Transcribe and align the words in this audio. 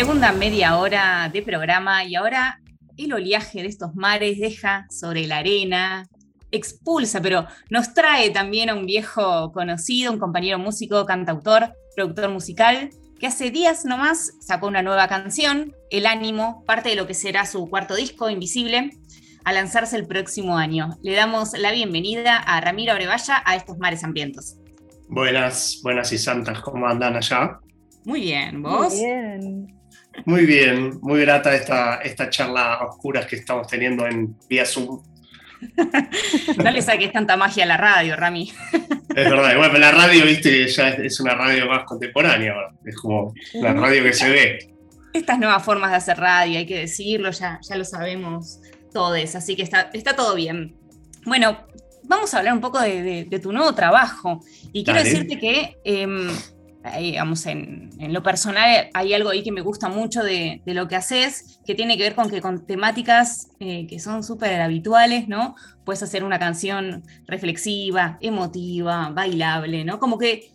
Segunda 0.00 0.32
media 0.32 0.78
hora 0.78 1.28
de 1.30 1.42
programa 1.42 2.04
y 2.04 2.14
ahora 2.14 2.58
el 2.96 3.12
oleaje 3.12 3.60
de 3.60 3.68
estos 3.68 3.94
mares 3.94 4.38
deja 4.38 4.86
sobre 4.88 5.26
la 5.26 5.36
arena, 5.36 6.06
expulsa, 6.50 7.20
pero 7.20 7.46
nos 7.68 7.92
trae 7.92 8.30
también 8.30 8.70
a 8.70 8.74
un 8.74 8.86
viejo 8.86 9.52
conocido, 9.52 10.10
un 10.10 10.18
compañero 10.18 10.58
músico, 10.58 11.04
cantautor, 11.04 11.74
productor 11.94 12.30
musical, 12.30 12.88
que 13.18 13.26
hace 13.26 13.50
días 13.50 13.84
nomás 13.84 14.32
sacó 14.40 14.68
una 14.68 14.80
nueva 14.80 15.06
canción, 15.06 15.74
El 15.90 16.06
Ánimo, 16.06 16.64
parte 16.64 16.88
de 16.88 16.96
lo 16.96 17.06
que 17.06 17.12
será 17.12 17.44
su 17.44 17.68
cuarto 17.68 17.94
disco, 17.94 18.30
Invisible, 18.30 18.92
a 19.44 19.52
lanzarse 19.52 19.96
el 19.96 20.06
próximo 20.06 20.56
año. 20.56 20.96
Le 21.02 21.12
damos 21.12 21.52
la 21.58 21.72
bienvenida 21.72 22.38
a 22.38 22.58
Ramiro 22.62 22.92
Abrevaya 22.92 23.42
a 23.44 23.54
estos 23.54 23.76
mares 23.76 24.02
hambrientos. 24.02 24.56
Buenas, 25.10 25.78
buenas 25.82 26.10
y 26.10 26.16
santas, 26.16 26.58
¿cómo 26.62 26.86
andan 26.86 27.16
allá? 27.16 27.60
Muy 28.06 28.22
bien, 28.22 28.62
¿vos? 28.62 28.94
Muy 28.94 29.04
bien. 29.04 29.79
Muy 30.24 30.44
bien, 30.44 30.98
muy 31.00 31.20
grata 31.20 31.54
esta, 31.54 31.96
esta 31.96 32.28
charla 32.30 32.80
oscura 32.84 33.26
que 33.26 33.36
estamos 33.36 33.66
teniendo 33.66 34.06
en 34.06 34.36
vía 34.48 34.66
Zoom. 34.66 35.02
no 36.56 36.70
le 36.70 36.82
saques 36.82 37.12
tanta 37.12 37.36
magia 37.36 37.64
a 37.64 37.66
la 37.66 37.76
radio, 37.76 38.16
Rami. 38.16 38.52
Es 39.14 39.30
verdad, 39.30 39.56
bueno, 39.56 39.78
la 39.78 39.90
radio, 39.90 40.24
viste, 40.24 40.66
ya 40.68 40.88
es 40.90 41.20
una 41.20 41.34
radio 41.34 41.66
más 41.66 41.84
contemporánea, 41.84 42.54
es 42.84 42.96
como 42.96 43.34
la 43.54 43.72
radio 43.74 44.02
que 44.02 44.12
se 44.12 44.30
ve. 44.30 44.58
Estas 45.12 45.38
nuevas 45.38 45.62
formas 45.64 45.90
de 45.90 45.96
hacer 45.96 46.18
radio, 46.18 46.58
hay 46.58 46.66
que 46.66 46.78
decirlo, 46.78 47.30
ya, 47.30 47.58
ya 47.62 47.76
lo 47.76 47.84
sabemos 47.84 48.60
todos, 48.92 49.34
así 49.34 49.56
que 49.56 49.62
está, 49.62 49.90
está 49.92 50.14
todo 50.14 50.34
bien. 50.34 50.74
Bueno, 51.24 51.58
vamos 52.04 52.34
a 52.34 52.38
hablar 52.38 52.54
un 52.54 52.60
poco 52.60 52.80
de, 52.80 53.40
tu 53.42 53.52
nuevo 53.52 53.74
trabajo. 53.74 54.40
Y 54.72 54.84
quiero 54.84 55.02
decirte 55.02 55.38
que, 55.38 55.76
em, 55.84 56.28
digamos, 56.98 57.46
en, 57.46 57.90
lo 57.98 58.22
personal 58.22 58.88
hay 58.94 59.14
algo 59.14 59.30
ahí 59.30 59.42
que 59.42 59.52
me 59.52 59.60
gusta 59.60 59.88
mucho 59.88 60.22
de, 60.22 60.62
lo 60.64 60.88
que 60.88 60.96
haces, 60.96 61.60
que 61.66 61.74
tiene 61.74 61.96
que 61.96 62.04
ver 62.04 62.14
con 62.14 62.30
que 62.30 62.40
con 62.40 62.66
temáticas 62.66 63.48
eh, 63.60 63.86
que 63.86 63.98
son 63.98 64.22
súper 64.22 64.60
habituales, 64.60 65.28
¿no? 65.28 65.54
Puedes 65.84 66.02
hacer 66.02 66.24
una 66.24 66.38
canción 66.38 67.04
reflexiva, 67.26 68.18
emotiva, 68.20 69.10
bailable, 69.10 69.84
¿no? 69.84 69.98
Como 69.98 70.18
que 70.18 70.50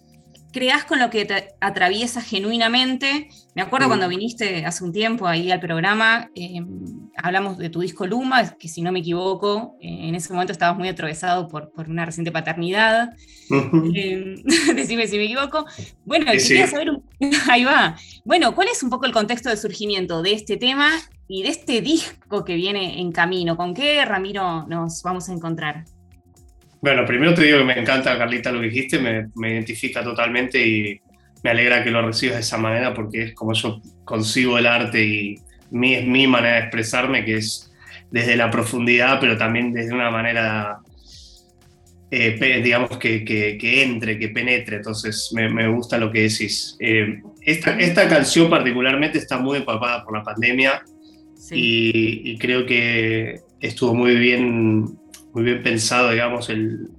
creas 0.56 0.86
con 0.86 1.00
lo 1.00 1.10
que 1.10 1.26
te 1.26 1.50
atraviesa 1.60 2.22
genuinamente. 2.22 3.28
Me 3.56 3.62
acuerdo 3.62 3.88
cuando 3.88 4.08
viniste 4.08 4.66
hace 4.66 4.86
un 4.86 4.94
tiempo 4.94 5.28
ahí 5.28 5.52
al 5.52 5.60
programa, 5.60 6.32
em, 6.34 7.10
hablamos 7.18 7.58
de 7.58 7.70
tu 7.70 7.82
disco 7.82 8.08
Luma, 8.08 8.56
que 8.58 8.70
si 8.70 8.82
no 8.82 8.94
me 8.94 9.00
equivoco, 9.00 9.76
eh, 9.82 10.08
en 10.08 10.16
ese 10.16 10.32
momento 10.32 10.54
estabas 10.54 10.78
muy 10.78 10.88
atravesado 10.88 11.50
por, 11.50 11.74
por 11.74 11.90
una 11.90 12.06
reciente 12.06 12.32
paternidad. 12.32 13.10
Em, 13.52 14.36
decime 14.78 15.08
si 15.08 15.18
me 15.18 15.26
equivoco. 15.26 15.66
Bueno, 16.06 16.32
quería 16.32 16.68
saber, 16.68 16.88
ahí 17.50 17.66
va. 17.66 17.98
Bueno, 18.24 18.56
¿cuál 18.56 18.70
es 18.70 18.82
un 18.82 18.90
poco 18.90 19.06
el 19.06 19.12
contexto 19.12 19.50
de 19.50 19.58
surgimiento 19.58 20.22
de 20.22 20.32
este 20.32 20.56
tema 20.56 20.90
y 21.28 21.44
de 21.44 21.50
este 21.50 21.82
disco 21.82 22.46
que 22.46 22.56
viene 22.56 23.02
en 23.02 23.12
camino? 23.12 23.58
¿Con 23.58 23.74
qué, 23.74 24.06
Ramiro, 24.06 24.66
nos 24.68 25.04
vamos 25.04 25.28
a 25.28 25.34
encontrar? 25.34 25.84
Bueno, 26.86 27.04
primero 27.04 27.34
te 27.34 27.42
digo 27.42 27.58
que 27.58 27.64
me 27.64 27.80
encanta, 27.80 28.16
Carlita, 28.16 28.52
lo 28.52 28.62
que 28.62 28.68
dijiste, 28.68 29.00
me, 29.00 29.50
identifica 29.52 30.04
totalmente 30.04 30.64
y 30.64 31.02
me 31.44 31.50
alegra 31.50 31.84
que 31.84 31.90
lo 31.90 32.06
recibas 32.06 32.36
de 32.36 32.42
esa 32.42 32.60
manera 32.60 32.94
porque 32.94 33.24
es 33.24 33.34
como 33.34 33.54
yo 33.54 33.82
concibo 34.04 34.60
el 34.60 34.68
arte 34.68 35.04
y 35.04 35.36
mi, 35.72 35.96
es 35.96 36.06
mi 36.06 36.28
manera 36.28 36.58
de 36.58 36.62
expresarme, 36.62 37.26
que 37.26 37.38
es 37.38 37.74
desde 38.12 38.36
la 38.36 38.52
profundidad, 38.52 39.20
pero 39.20 39.36
también 39.36 39.74
desde 39.74 39.96
una 39.96 40.12
manera, 40.12 40.78
eh, 42.12 42.62
digamos, 42.64 43.00
que, 43.00 43.26
que, 43.26 43.82
entre, 43.82 44.20
que 44.20 44.30
penetre. 44.30 44.76
Entonces, 44.76 45.32
me, 45.34 45.68
gusta 45.68 45.98
lo 45.98 46.12
que 46.12 46.22
decís. 46.22 46.78
Eh, 46.80 47.20
esta, 47.42 47.80
esta, 47.80 48.08
canción 48.08 48.48
particularmente 48.48 49.18
está 49.18 49.40
muy 49.40 49.58
empapada 49.58 50.04
por 50.04 50.16
la 50.16 50.24
pandemia 50.24 50.84
y, 51.50 52.30
y, 52.32 52.38
creo 52.38 52.64
que 52.68 53.40
estuvo 53.60 53.96
muy 53.96 54.14
bien 54.18 55.00
muy 55.36 55.44
bien 55.44 55.62
pensado, 55.62 56.12
digamos, 56.12 56.50
el, 56.50 56.90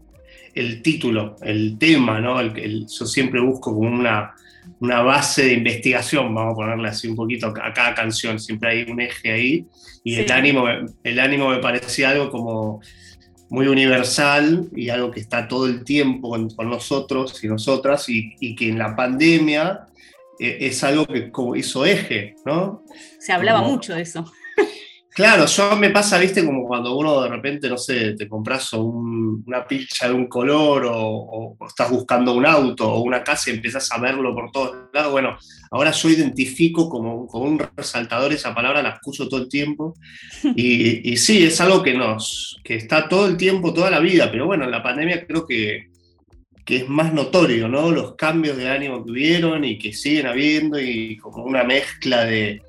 título, 0.83 1.37
el 1.43 1.79
tema, 1.79 2.21
¿no? 2.21 2.39
El, 2.39 2.87
yo 2.87 3.07
siempre 3.07 3.41
busco 3.41 3.73
como 3.75 3.89
una, 3.89 4.35
una 4.79 5.01
base 5.01 5.47
de 5.47 5.55
investigación, 5.55 6.35
vamos 6.35 6.53
a 6.53 6.57
ponerle 6.57 6.89
así 6.89 7.09
un 7.09 7.17
poquito 7.17 7.47
a 7.47 7.73
cada 7.73 7.95
canción, 7.95 8.39
siempre 8.39 8.71
hay 8.71 8.91
un 8.91 9.01
eje 9.01 9.33
ahí, 9.33 9.67
y 10.05 10.17
el, 10.17 10.31
ánimo, 10.31 10.67
el 11.03 11.19
ánimo 11.19 11.49
me 11.49 11.59
parecía 11.59 12.11
algo 12.11 12.31
como 12.31 12.83
muy 13.49 13.69
universal 13.69 14.69
y 14.75 14.91
algo 14.91 15.11
que 15.11 15.21
está 15.21 15.49
todo 15.49 15.67
el 15.67 15.83
tiempo 15.83 16.29
con, 16.29 16.69
nosotros 16.69 17.43
y 17.43 17.49
nosotras, 17.49 18.05
y, 18.09 18.55
que 18.55 18.69
en 18.69 18.79
la 18.79 18.95
pandemia 18.95 19.87
eh, 20.39 20.59
es 20.61 20.85
algo 20.85 21.07
que 21.07 21.31
como 21.31 21.57
hizo 21.57 21.87
eje, 21.87 22.37
¿no? 22.45 22.83
Se 23.19 23.33
hablaba 23.33 23.63
mucho 23.63 23.95
de 23.95 24.03
eso. 24.03 24.31
Claro, 25.17 25.47
yo 25.47 25.75
me 25.77 25.89
pasa, 25.89 26.19
viste, 26.19 26.45
como 26.45 26.67
cuando 26.67 26.95
uno 26.95 27.23
de 27.23 27.31
repente, 27.31 27.71
no 27.71 27.79
sé, 27.79 28.13
te 28.13 28.29
compras 28.29 28.71
una 28.75 29.67
pilcha 29.67 30.09
de 30.09 30.15
un 30.15 30.27
color 30.27 30.87
o, 30.93 31.57
estás 31.67 31.91
buscando 31.91 32.35
un 32.35 32.45
auto 32.45 32.87
o 32.93 33.01
una 33.01 33.25
casa 33.25 33.49
y 33.49 33.55
empiezas 33.55 33.91
a 33.93 33.99
verlo 33.99 34.35
por 34.35 34.51
todos 34.51 34.77
lados. 34.93 35.13
Bueno, 35.13 35.39
ahora 35.71 35.93
yo 35.93 36.11
identifico 36.11 36.91
como, 36.91 37.27
como 37.29 37.47
un 37.47 37.63
resaltador 37.75 38.35
esa 38.35 38.55
palabra, 38.55 38.83
la 38.83 38.91
escucho 38.91 39.27
todo 39.27 39.41
el 39.41 39.49
tiempo. 39.49 39.95
Y, 40.55 41.11
y, 41.11 41.17
sí, 41.17 41.45
es 41.45 41.63
algo 41.63 41.83
que 41.83 41.95
nos, 41.95 42.61
que 42.63 42.75
está 42.75 43.09
todo 43.09 43.27
el 43.27 43.39
tiempo, 43.39 43.73
toda 43.73 43.91
la 43.91 44.01
vida, 44.01 44.31
pero 44.31 44.45
bueno, 44.45 44.65
en 44.65 44.71
la 44.71 44.83
pandemia 44.83 45.27
creo 45.27 45.47
que, 45.47 45.87
que 46.67 46.77
es 46.77 46.89
más 46.91 47.15
notorio, 47.15 47.69
¿no? 47.69 47.91
Los 47.91 48.17
cambios 48.17 48.59
de 48.59 48.69
ánimo 48.69 49.03
que 49.03 49.13
hubieron 49.13 49.65
y 49.65 49.79
que 49.79 49.95
siguen 49.95 50.27
habiendo 50.27 50.79
y 50.79 51.17
como 51.17 51.45
una 51.45 51.65
mezcla 51.65 52.27
de 52.27 52.61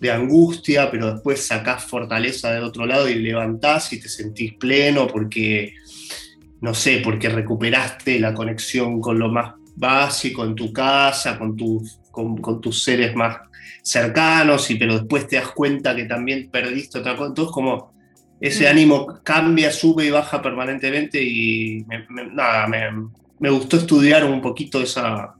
de 0.00 0.10
angustia, 0.10 0.90
pero 0.90 1.12
después 1.12 1.46
sacás 1.46 1.84
fortaleza 1.84 2.50
del 2.50 2.64
otro 2.64 2.86
lado 2.86 3.08
y 3.08 3.16
levantás 3.16 3.92
y 3.92 4.00
te 4.00 4.08
sentís 4.08 4.54
pleno 4.54 5.06
porque, 5.06 5.74
no 6.62 6.72
sé, 6.72 7.02
porque 7.04 7.28
recuperaste 7.28 8.18
la 8.18 8.32
conexión 8.32 9.00
con 9.00 9.18
lo 9.18 9.28
más 9.28 9.54
básico 9.76 10.44
en 10.44 10.54
tu 10.54 10.72
casa, 10.72 11.38
con, 11.38 11.54
con, 12.10 12.60
tus 12.60 12.82
seres 12.82 13.14
más 13.14 13.36
cercanos, 13.82 14.70
y, 14.70 14.76
pero 14.76 14.98
después 14.98 15.26
te 15.26 15.36
das 15.36 15.48
cuenta 15.48 15.94
que 15.94 16.04
también 16.04 16.50
perdiste 16.50 16.98
otra 16.98 17.14
cosa. 17.14 17.28
Entonces, 17.28 17.52
como 17.52 17.92
ese 18.40 18.64
mm. 18.64 18.68
ánimo 18.68 19.20
cambia, 19.22 19.70
sube 19.70 20.06
y 20.06 20.10
baja 20.10 20.40
permanentemente 20.40 21.22
y 21.22 21.84
nada, 22.32 22.66
me, 23.38 23.50
gustó 23.50 23.76
estudiar 23.76 24.24
un 24.24 24.40
poquito 24.40 24.80
esa, 24.80 25.34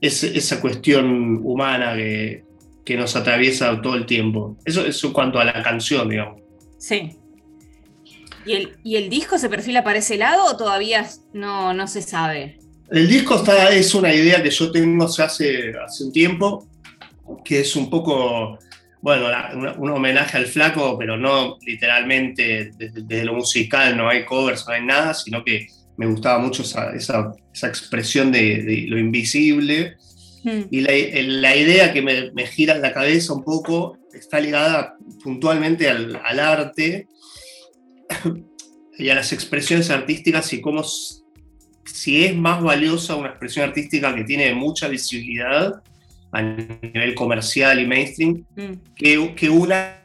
esa, 0.00 0.26
esa 0.26 0.60
cuestión 0.60 1.40
humana 1.44 1.94
que, 1.94 2.43
que 2.84 2.96
nos 2.96 3.16
atraviesa 3.16 3.80
todo 3.80 3.94
el 3.94 4.06
tiempo. 4.06 4.56
Eso 4.64 4.84
es 4.84 5.02
cuanto 5.12 5.38
a 5.38 5.44
la 5.44 5.62
canción, 5.62 6.08
digamos. 6.08 6.42
Sí. 6.78 7.16
¿Y 8.44 8.52
el, 8.52 8.76
¿Y 8.84 8.96
el, 8.96 9.08
disco 9.08 9.38
se 9.38 9.48
perfila 9.48 9.82
para 9.82 9.98
ese 9.98 10.18
lado 10.18 10.44
o 10.44 10.56
todavía 10.56 11.08
no, 11.32 11.72
no 11.72 11.86
se 11.86 12.02
sabe? 12.02 12.58
El 12.90 13.08
disco 13.08 13.36
está, 13.36 13.70
es 13.70 13.94
una 13.94 14.12
idea 14.12 14.42
que 14.42 14.50
yo 14.50 14.70
tengo 14.70 15.04
hace, 15.04 15.72
hace 15.82 16.04
un 16.04 16.12
tiempo, 16.12 16.68
que 17.42 17.60
es 17.60 17.74
un 17.74 17.88
poco, 17.88 18.58
bueno, 19.00 19.28
un, 19.78 19.90
homenaje 19.90 20.36
al 20.36 20.44
flaco, 20.44 20.98
pero 20.98 21.16
no 21.16 21.56
literalmente 21.64 22.72
desde, 22.76 23.24
lo 23.24 23.32
musical, 23.32 23.96
no 23.96 24.10
hay 24.10 24.26
covers, 24.26 24.66
no 24.66 24.74
hay 24.74 24.84
nada, 24.84 25.14
sino 25.14 25.42
que 25.42 25.66
me 25.96 26.06
gustaba 26.06 26.38
mucho 26.38 26.62
esa, 26.62 26.94
esa, 26.94 27.32
esa 27.52 27.68
expresión 27.68 28.30
de, 28.30 28.62
de, 28.62 28.84
lo 28.88 28.98
invisible 28.98 29.96
Hmm. 30.44 30.64
Y 30.70 30.82
la, 30.82 31.56
idea 31.56 31.92
que 31.92 32.02
me, 32.02 32.46
gira 32.46 32.76
en 32.76 32.82
la 32.82 32.92
cabeza 32.92 33.32
un 33.32 33.42
poco 33.42 33.98
está 34.12 34.38
ligada 34.38 34.96
puntualmente 35.22 35.88
al, 35.88 36.16
arte 36.38 37.08
y 38.98 39.08
a 39.08 39.14
las 39.14 39.32
expresiones 39.32 39.88
artísticas 39.90 40.52
y 40.52 40.60
cómo 40.60 40.84
si 40.84 42.24
es 42.26 42.36
más 42.36 42.62
valiosa 42.62 43.16
una 43.16 43.30
expresión 43.30 43.66
artística 43.66 44.14
que 44.14 44.24
tiene 44.24 44.54
mucha 44.54 44.88
visibilidad 44.88 45.82
a 46.32 46.42
nivel 46.42 47.14
comercial 47.14 47.80
y 47.80 47.86
mainstream 47.86 48.44
hmm. 48.54 48.94
que, 48.94 49.34
que, 49.34 49.48
una 49.48 50.02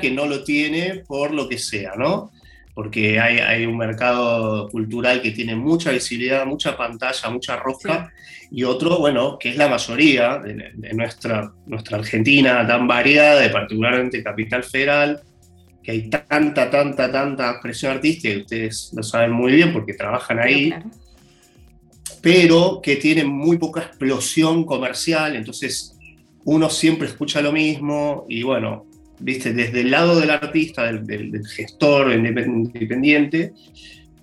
que 0.00 0.10
no 0.10 0.24
lo 0.26 0.42
tiene 0.42 1.02
por 1.06 1.34
lo 1.34 1.48
que 1.48 1.58
sea, 1.58 1.92
¿no? 1.96 2.30
Porque 2.76 3.18
hay, 3.18 3.38
hay 3.38 3.64
un 3.64 3.76
mercado 3.76 4.68
cultural 4.68 5.22
que 5.22 5.32
tiene 5.32 5.56
mucha 5.56 5.90
visibilidad, 5.90 6.46
mucha 6.46 6.76
pantalla, 6.76 7.30
mucha 7.30 7.56
roja, 7.56 8.12
y 8.50 8.64
otro, 8.64 8.98
bueno, 8.98 9.38
que 9.38 9.48
es 9.48 9.56
la 9.56 9.68
mayoría 9.68 10.38
de, 10.38 10.92
nuestra, 10.94 11.52
nuestra 11.66 11.98
Argentina 11.98 12.64
tan 12.66 12.86
variada, 12.86 13.40
de 13.40 13.50
particularmente 13.50 14.22
Capital 14.22 14.62
Federal, 14.62 15.20
que 15.82 15.92
hay 15.92 16.10
tanta, 16.10 16.70
tanta, 16.70 17.10
tanta 17.10 17.50
expresión 17.52 17.92
artística, 17.92 18.34
y 18.34 18.42
ustedes 18.42 18.92
lo 18.94 19.02
saben 19.02 19.32
muy 19.32 19.52
bien 19.52 19.72
porque 19.72 19.94
trabajan 19.94 20.38
ahí, 20.38 20.74
pero 22.20 22.80
que 22.82 22.96
tiene 22.96 23.24
muy 23.24 23.56
poca 23.56 23.80
explosión 23.80 24.64
comercial, 24.64 25.34
entonces 25.34 25.96
uno 26.44 26.70
siempre 26.70 27.08
escucha 27.08 27.40
lo 27.40 27.52
mismo 27.52 28.26
y 28.28 28.42
bueno, 28.42 28.86
viste, 29.18 29.52
desde 29.52 29.80
el 29.80 29.90
lado 29.90 30.18
del 30.18 30.30
artista, 30.30 30.84
del, 30.84 31.06
del 31.06 31.46
gestor 31.46 32.12
independiente, 32.12 33.52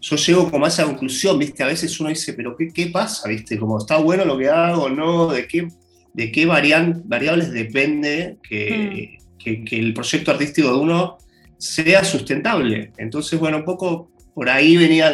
yo 0.02 0.18
llego 0.18 0.52
como 0.52 0.66
a 0.66 0.68
esa 0.68 0.84
conclusión, 0.84 1.40
¿viste? 1.40 1.64
A 1.64 1.68
veces 1.68 1.98
uno 2.00 2.10
dice, 2.10 2.34
pero 2.34 2.58
¿qué, 2.58 2.68
qué 2.68 2.88
pasa? 2.88 3.30
¿Viste? 3.30 3.58
Como 3.58 3.78
está 3.78 3.98
bueno 3.98 4.26
lo 4.26 4.38
que 4.38 4.50
hago, 4.50 4.90
¿no? 4.90 5.28
¿De 5.32 5.48
qué, 5.48 5.68
de 6.14 6.32
qué 6.32 6.46
variables 6.46 7.52
depende 7.52 8.38
que, 8.48 9.18
mm. 9.46 9.64
que, 9.64 9.80
el 9.80 9.94
proyecto 9.94 10.32
artístico 10.32 10.70
de 10.70 10.76
uno 10.76 11.18
sea 11.58 12.04
sustentable. 12.04 12.92
Entonces, 12.98 13.40
bueno, 13.40 13.58
un 13.58 13.66
poco 13.66 14.12
por 14.34 14.50
ahí 14.50 14.76
venía 14.76 15.08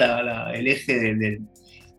el 0.53 0.67
eje 0.67 1.15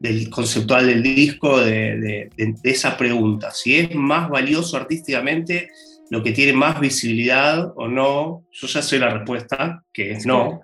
del 0.01 0.31
conceptual 0.31 0.87
del 0.87 1.03
disco, 1.03 1.61
de, 1.61 2.29
esa 2.65 2.97
pregunta, 2.97 3.53
si 3.53 3.77
es 3.77 3.95
más 3.95 4.29
valioso 4.29 4.77
artísticamente 4.77 5.71
lo 6.11 6.23
que 6.25 6.33
tiene 6.33 6.53
más 6.53 6.81
visibilidad 6.81 7.73
o 7.77 7.89
no, 7.89 8.45
yo 8.51 8.67
ya 8.67 8.83
sé 8.83 8.99
la 8.99 9.11
respuesta, 9.11 9.85
que 9.93 10.11
es 10.11 10.27
no, 10.27 10.61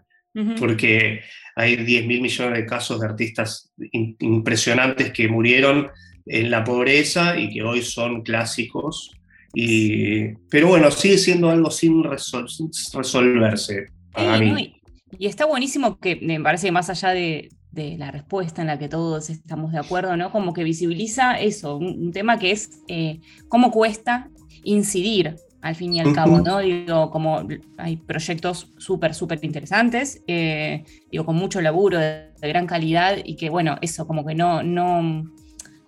porque 0.58 1.20
hay 1.54 1.76
10 1.76 2.06
mil 2.06 2.20
millones 2.20 2.58
de 2.58 2.66
casos 2.66 3.00
de 3.00 3.06
artistas 3.06 3.72
impresionantes 4.18 5.12
que 5.12 5.28
murieron 5.28 5.88
en 6.26 6.50
la 6.50 6.64
pobreza 6.64 7.38
y 7.38 7.54
que 7.54 7.62
hoy 7.62 7.80
son 7.80 8.22
clásicos. 8.22 9.12
Y, 9.54 10.34
pero 10.50 10.68
bueno, 10.68 10.90
sigue 10.90 11.16
siendo 11.16 11.48
algo 11.48 11.70
sin, 11.70 12.02
resolverse 12.02 13.86
para 14.12 14.38
mí. 14.38 14.74
y 15.16 15.26
está 15.26 15.46
buenísimo 15.46 15.98
que 15.98 16.16
me 16.16 16.40
parece 16.40 16.66
que 16.66 16.72
más 16.72 16.90
allá 16.90 17.10
de, 17.10 17.48
la 17.72 18.10
respuesta 18.10 18.62
en 18.62 18.68
la 18.68 18.78
que 18.78 18.88
todos 18.88 19.28
estamos 19.28 19.70
de 19.70 19.78
acuerdo, 19.78 20.16
¿no? 20.16 20.32
Como 20.32 20.54
que 20.54 20.64
visibiliza 20.64 21.38
eso, 21.38 21.76
un, 21.76 22.10
tema 22.10 22.38
que 22.38 22.50
es 22.50 22.70
eh, 22.88 23.20
cómo 23.48 23.70
cuesta 23.70 24.30
incidir 24.66 25.36
al 25.62 25.74
fin 25.74 25.94
y 25.94 26.00
al 26.00 26.12
cabo, 26.12 26.40
¿no? 26.40 26.60
Digo, 26.60 27.10
como 27.10 27.42
hay 27.78 27.96
proyectos 27.96 28.72
súper, 28.78 29.14
súper 29.14 29.40
interesantes, 29.42 30.22
eh, 30.28 30.84
digo, 31.10 31.24
con 31.24 31.34
mucho 31.34 31.60
laburo 31.60 31.98
de, 31.98 32.26
gran 32.40 32.66
calidad 32.66 33.16
y 33.24 33.34
que, 33.34 33.50
bueno, 33.50 33.76
eso, 33.80 34.06
como 34.06 34.24
que 34.24 34.34
no, 34.34 34.62
no, 34.62 35.24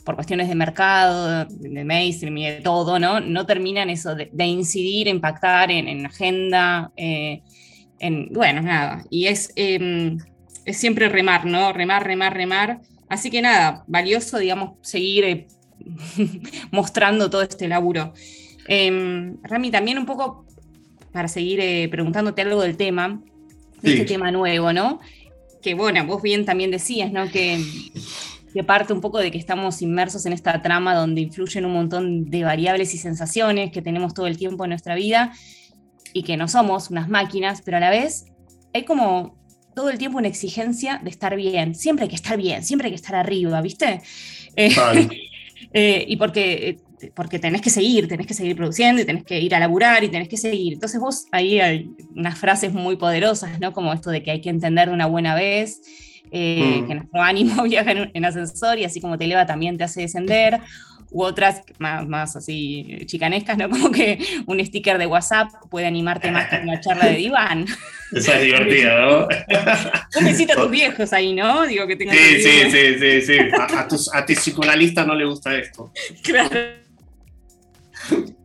por 0.05 0.17
cuestiones 0.17 0.49
de 0.49 0.57
mercado, 0.57 1.45
de 1.45 1.85
mainstream 1.85 2.39
y 2.39 2.47
de 2.47 2.61
todo, 2.61 2.99
¿no? 2.99 3.21
No 3.21 3.47
terminan 3.47 3.91
eso 3.91 4.17
de, 4.17 4.47
incidir, 4.47 5.07
impactar 5.07 5.71
en, 5.71 6.05
agenda, 6.07 6.91
eh, 6.97 7.43
en, 8.01 8.29
bueno, 8.33 8.63
nada, 8.63 9.05
y 9.11 9.27
es, 9.27 9.53
em, 9.55 10.19
es 10.65 10.77
siempre 10.77 11.09
remar, 11.09 11.45
¿no? 11.45 11.73
Remar, 11.73 12.05
remar, 12.05 12.35
remar. 12.35 12.81
Así 13.09 13.31
que 13.31 13.43
nada, 13.43 13.85
valioso, 13.87 14.39
digamos, 14.39 14.73
seguir 14.83 15.25
eh, 15.25 15.47
mostrando 16.73 17.31
todo 17.31 17.43
este 17.43 17.69
laburo. 17.69 18.13
Em, 18.69 19.39
Rami, 19.43 19.71
también 19.71 19.99
un 19.99 20.07
poco 20.07 20.45
para 21.13 21.27
seguir 21.27 21.59
eh, 21.61 21.89
preguntándote 21.91 22.43
algo 22.43 22.61
del 22.61 22.77
tema, 22.77 23.21
de 23.83 23.93
este 23.93 24.05
tema 24.05 24.31
nuevo, 24.31 24.73
¿no? 24.75 25.01
Que 25.63 25.75
bueno, 25.75 26.07
vos 26.07 26.23
bien 26.23 26.45
también 26.45 26.71
decías, 26.71 27.11
¿no? 27.11 27.31
Que, 27.31 27.59
que 28.53 28.63
parte 28.65 28.93
un 28.93 29.01
poco 29.01 29.19
de 29.19 29.31
que 29.31 29.39
estamos 29.39 29.81
inmersos 29.81 30.27
en 30.27 30.35
esta 30.35 30.61
trama 30.61 30.95
donde 30.95 31.23
influyen 31.23 31.65
un 31.65 31.73
montón 31.73 32.31
de 32.31 32.45
variables 32.45 32.95
y 32.95 32.99
sensaciones 32.99 33.73
que 33.73 33.81
tenemos 33.81 34.13
todo 34.13 34.27
el 34.27 34.37
tiempo 34.37 34.65
en 34.65 34.71
nuestra 34.71 34.95
vida 34.95 35.33
y 36.13 36.23
que 36.23 36.37
no 36.37 36.47
somos 36.47 36.91
unas 36.91 37.09
máquinas, 37.09 37.63
pero 37.65 37.79
a 37.79 37.81
la 37.81 37.91
vez 37.91 38.27
hay 38.75 38.85
como 38.85 39.37
todo 39.75 39.89
el 39.89 39.99
tiempo 39.99 40.19
una 40.19 40.29
exigencia 40.29 41.01
de 41.03 41.09
estar 41.09 41.37
bien. 41.37 41.75
Siempre 41.75 42.05
hay 42.05 42.09
que 42.11 42.17
estar 42.17 42.37
bien, 42.37 42.63
siempre 42.65 42.87
hay 42.87 42.93
que 42.93 42.97
estar 42.97 43.15
arriba, 43.15 43.63
¿viste? 43.63 44.03
Eh, 44.57 44.75
eh, 45.73 46.05
y 46.07 46.17
porque 46.17 46.79
porque 47.15 47.39
tenés 47.39 47.61
que 47.61 47.71
seguir, 47.71 48.09
tenés 48.09 48.27
que 48.27 48.35
seguir 48.35 48.57
produciendo 48.57 49.03
y 49.03 49.05
tenés 49.05 49.25
que 49.25 49.41
ir 49.41 49.55
a 49.55 49.61
laburar 49.61 50.05
y 50.05 50.09
tenés 50.09 50.29
que 50.29 50.37
seguir. 50.37 50.75
Entonces 50.75 51.01
vos 51.01 51.27
ahí 51.33 51.61
hay 51.61 51.91
unas 52.15 52.39
frases 52.39 52.73
muy 52.73 52.97
poderosas, 52.97 53.59
¿no? 53.61 53.73
Como 53.73 53.93
esto 53.93 54.11
de 54.11 54.23
que 54.23 54.31
hay 54.31 54.41
que 54.41 54.51
entender 54.51 54.89
de 54.89 54.95
una 54.95 55.07
buena 55.07 55.35
vez, 55.35 55.81
eh, 56.31 56.81
mm. 56.83 56.87
que 56.87 56.95
nuestro 56.95 57.23
ánimo 57.23 57.63
viaja 57.65 57.93
en, 57.93 58.25
ascensor 58.25 58.79
y 58.79 58.85
así 58.85 59.01
como 59.01 59.19
te 59.19 59.25
eleva 59.25 59.47
también 59.47 59.77
te 59.77 59.85
hace 59.85 60.03
descender. 60.03 60.61
U 61.11 61.23
otras 61.23 61.63
más, 61.79 62.07
más 62.07 62.37
así 62.37 62.99
chicanescas, 63.07 63.57
¿no? 63.57 63.71
Como 63.71 63.91
que 63.91 64.19
un 64.45 64.63
sticker 64.63 64.99
de 64.99 65.07
WhatsApp 65.07 65.49
puede 65.71 65.87
animarte 65.87 66.31
más 66.31 66.51
que 66.51 66.57
una 66.57 66.79
charla 66.83 67.07
de 67.07 67.17
diván. 67.17 67.65
Esa 68.13 68.37
es 68.37 68.43
divertida, 68.43 69.01
¿no? 69.01 69.29
Un 70.19 70.25
besito 70.27 70.53
a 70.53 70.57
tus 70.57 70.71
viejos 70.71 71.11
ahí, 71.15 71.33
¿no? 71.33 71.67
Digo 71.67 71.87
que 71.87 71.97
tengan 71.97 72.15
sí, 72.15 72.43
sí, 72.43 72.71
sí, 72.71 72.99
sí, 72.99 73.21
sí, 73.23 73.39
A, 73.59 73.81
a, 73.81 73.89
tus, 73.89 74.15
a 74.15 74.27
tu 74.27 74.35
psicoanalista 74.35 75.07
no 75.07 75.15
le 75.15 75.25
gusta 75.25 75.57
esto. 75.57 75.91
Claro. 76.23 76.88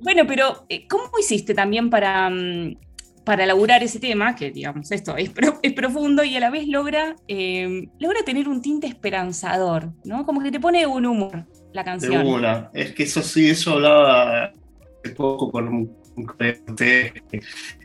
Bueno, 0.01 0.23
pero 0.27 0.65
eh, 0.69 0.87
¿cómo 0.87 1.05
hiciste 1.19 1.53
también 1.53 1.89
para, 1.89 2.29
mm, 2.29 2.75
para 3.23 3.43
elaborar 3.43 3.83
ese 3.83 3.99
tema? 3.99 4.35
Que 4.35 4.51
digamos, 4.51 4.91
esto 4.91 5.15
es, 5.17 5.31
es 5.61 5.73
profundo 5.73 6.23
y 6.23 6.35
a 6.35 6.39
la 6.39 6.49
vez 6.49 6.67
logra, 6.67 7.15
eh, 7.27 7.87
logra 7.99 8.23
tener 8.25 8.47
un 8.49 8.61
tinte 8.61 8.87
esperanzador, 8.87 9.91
¿no? 10.03 10.25
Como 10.25 10.41
que 10.41 10.51
te 10.51 10.59
pone 10.59 10.85
un 10.85 11.05
humor 11.05 11.45
la 11.73 11.83
canción. 11.83 12.23
De 12.23 12.29
una. 12.29 12.69
Es 12.73 12.93
que 12.93 13.03
eso 13.03 13.21
sí, 13.21 13.49
eso 13.49 13.73
hablaba 13.73 14.45
hace 14.45 15.15
poco 15.15 15.51
con 15.51 15.67
un 15.67 16.03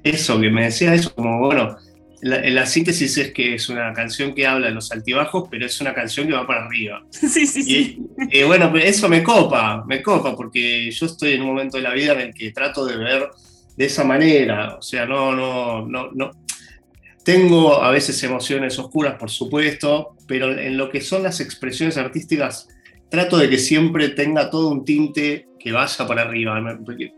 eso, 0.03 0.41
que 0.41 0.51
me 0.51 0.65
decía 0.65 0.95
eso, 0.95 1.15
como 1.15 1.39
bueno, 1.39 1.77
la, 2.21 2.67
síntesis 2.67 3.17
es 3.19 3.33
que 3.33 3.55
es 3.55 3.69
una 3.69 3.93
canción 3.93 4.35
que 4.35 4.47
habla 4.47 4.69
de 4.69 4.75
los 4.75 4.91
altibajos, 4.91 5.49
pero 5.51 5.67
es 5.67 5.81
una 5.81 5.95
canción 5.95 6.27
que 6.27 6.33
va 6.33 6.47
para 6.47 6.65
arriba. 6.65 7.05
Sí, 7.11 7.29
sí, 7.47 7.47
sí. 7.47 7.99
Y, 8.31 8.43
bueno, 8.43 8.77
eso 8.77 9.09
me 9.09 9.23
copa, 9.23 9.85
me 9.87 10.03
copa, 10.03 10.35
porque 10.35 10.91
yo 10.91 11.07
estoy 11.07 11.33
en 11.35 11.43
un 11.43 11.49
momento 11.49 11.77
de 11.77 11.85
la 11.85 11.93
vida 11.93 12.13
en 12.13 12.21
el 12.21 12.35
que 12.35 12.53
trato 12.53 12.85
de 12.85 12.97
ver 12.97 13.29
de 13.77 13.85
esa 13.85 14.05
manera. 14.05 14.77
O 14.77 14.83
sea, 14.83 15.07
no, 15.07 15.35
no, 15.35 15.87
no, 15.87 16.11
no. 16.13 16.31
Tengo 17.25 17.83
a 17.83 17.91
veces 17.91 18.23
emociones 18.23 18.79
oscuras, 18.79 19.15
por 19.15 19.31
supuesto, 19.31 20.17
pero 20.27 20.59
en 20.59 20.77
lo 20.77 20.91
que 20.91 21.01
son 21.01 21.23
las 21.23 21.41
expresiones 21.41 21.97
artísticas, 21.97 22.69
trato 23.11 23.39
de 23.39 23.49
que 23.49 23.59
siempre 23.59 24.09
tenga 24.11 24.51
todo 24.51 24.71
un 24.71 24.85
tinte 24.85 25.48
que 25.59 25.73
vaya 25.73 26.07
para 26.07 26.23
arriba. 26.23 26.61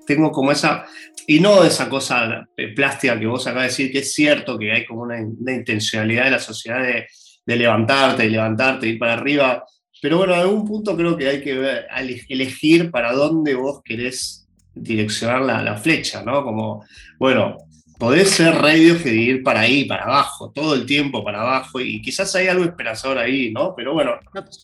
Tengo 0.06 0.30
como 0.30 0.52
esa, 0.52 0.84
y 1.26 1.40
no 1.40 1.64
esa 1.64 1.88
cosa 1.88 2.46
plástica 2.74 3.18
que 3.18 3.26
vos 3.26 3.46
acabas 3.46 3.64
de 3.64 3.68
decir, 3.68 3.92
que 3.92 3.98
es 3.98 4.12
cierto 4.12 4.58
que 4.58 4.72
hay 4.72 4.84
como 4.84 5.02
una, 5.02 5.20
intencionalidad 5.20 6.24
de 6.24 6.30
la 6.30 6.38
sociedad 6.38 6.82
de, 6.82 7.56
levantarte, 7.56 8.24
de 8.24 8.30
levantarte, 8.30 8.88
ir 8.88 8.98
para 8.98 9.14
arriba. 9.14 9.64
Pero 10.00 10.18
bueno, 10.18 10.34
en 10.34 10.40
algún 10.40 10.66
punto 10.66 10.96
creo 10.96 11.16
que 11.16 11.28
hay 11.28 11.42
que 11.42 11.84
elegir 12.28 12.90
para 12.90 13.12
dónde 13.12 13.54
vos 13.54 13.82
querés 13.84 14.46
direccionar 14.74 15.42
la, 15.42 15.62
la 15.62 15.76
flecha, 15.76 16.22
¿no? 16.22 16.42
Como, 16.42 16.84
bueno, 17.18 17.56
podés 18.00 18.30
ser 18.30 18.54
radio 18.54 18.96
y 19.04 19.08
ir 19.08 19.42
para 19.42 19.60
ahí, 19.60 19.84
para 19.84 20.04
abajo, 20.04 20.50
todo 20.50 20.74
el 20.74 20.86
tiempo 20.86 21.22
para 21.22 21.42
abajo, 21.42 21.80
y 21.80 22.00
quizás 22.00 22.34
hay 22.34 22.48
algo 22.48 22.64
esperanzador 22.64 23.18
ahí, 23.18 23.52
¿no? 23.52 23.74
Pero 23.76 23.92
bueno. 23.92 24.12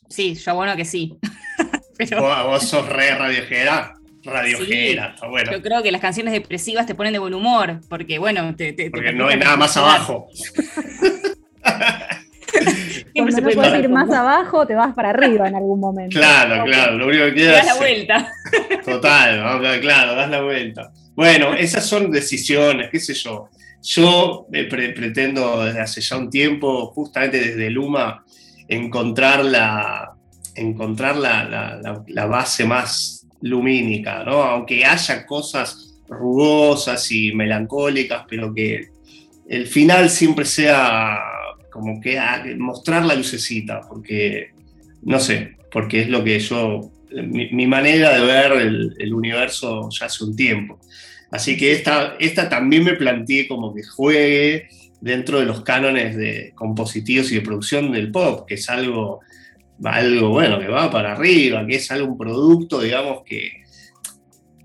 Sí, 0.09 0.35
yo 0.35 0.55
bueno 0.55 0.75
que 0.75 0.87
sí. 0.87 1.19
Vos, 2.19 2.69
sos 2.69 2.89
re 2.89 3.15
radiojera. 3.15 3.95
Radiojera, 4.25 5.13
está 5.15 5.29
bueno. 5.29 5.53
Yo 5.53 5.63
creo 5.63 5.83
que 5.85 5.93
las 5.93 6.01
canciones 6.01 6.33
depresivas 6.33 6.85
te 6.87 6.97
ponen 6.97 7.13
de 7.13 7.21
buen 7.21 7.33
humor, 7.33 7.81
porque 7.89 8.19
bueno, 8.19 8.55
te, 8.57 8.73
porque 8.91 9.13
no 9.13 9.29
hay 9.29 9.37
nada 9.37 9.57
más 9.57 9.77
abajo. 9.77 10.29
Cuando 13.15 13.41
no 13.41 13.51
puedes 13.51 13.79
ir 13.79 13.89
más 13.89 14.11
abajo, 14.11 14.67
te 14.67 14.75
vas 14.75 14.95
para 14.95 15.11
arriba 15.11 15.47
en 15.49 15.55
algún 15.55 15.81
momento. 15.81 16.19
Claro, 16.19 16.65
claro, 16.65 16.99
lo 16.99 17.07
único 17.07 17.33
que 17.35 17.45
Das 17.45 17.67
la 17.67 17.75
vuelta. 17.75 18.33
Total, 18.85 19.81
claro, 19.81 20.15
das 20.15 20.29
la 20.29 20.43
vuelta. 20.43 20.93
Bueno, 21.15 21.55
esas 21.55 21.87
son 21.87 22.11
decisiones, 22.11 22.91
qué 22.91 22.99
sé 22.99 23.15
yo. 23.15 23.49
Yo 23.83 24.47
pretendo 24.51 25.65
desde 25.65 25.81
hace 25.81 26.01
ya 26.01 26.17
un 26.17 26.29
tiempo, 26.29 26.87
justamente 26.89 27.39
desde 27.39 27.71
Luma, 27.71 28.25
encontrar 28.69 29.45
la, 29.45 30.16
encontrar 30.57 31.17
la, 31.17 32.27
base 32.27 32.65
más 32.65 33.27
lumínica, 33.41 34.25
¿no? 34.25 34.43
Aunque 34.43 34.85
haya 34.85 35.27
cosas 35.27 35.95
rugosas 36.09 37.11
y 37.11 37.33
melancólicas, 37.33 38.25
pero 38.29 38.55
que 38.55 38.89
el 39.49 39.67
final 39.67 40.11
siempre 40.11 40.45
sea 40.45 41.21
como 41.71 42.01
que 42.01 42.19
mostrar 42.59 43.05
la 43.05 43.15
lucecita, 43.15 43.81
porque, 43.89 44.51
no 45.03 45.21
sé, 45.21 45.57
porque 45.71 46.01
es 46.01 46.09
lo 46.09 46.25
que 46.25 46.39
yo, 46.39 46.91
mi, 47.11 47.67
manera 47.67 48.19
de 48.19 48.27
ver 48.27 48.53
el, 48.53 49.15
universo 49.15 49.89
ya 49.91 50.07
hace 50.07 50.25
un 50.25 50.35
tiempo. 50.35 50.81
Así 51.31 51.57
que 51.57 51.73
esta, 51.73 52.17
esta 52.19 52.49
también 52.49 52.85
me 52.85 52.95
planteé 52.95 53.47
como 53.47 53.75
que 53.75 53.83
juegue 53.83 54.69
dentro 55.01 55.39
de 55.39 55.45
los 55.45 55.63
cánones 55.63 56.17
de 56.17 56.53
compositivos 56.55 57.31
y 57.31 57.37
de 57.37 57.41
producción 57.43 57.93
del 57.93 58.11
pop, 58.11 58.47
que 58.47 58.55
es 58.55 58.69
algo 58.71 59.21
algo 59.85 60.31
bueno, 60.31 60.59
que 60.59 60.69
va 60.69 60.91
para 60.91 61.13
arriba, 61.13 61.67
que 61.67 61.77
es 61.77 61.91
algún 61.91 62.17
producto, 62.17 62.81
digamos, 62.81 63.23
que, 63.25 63.65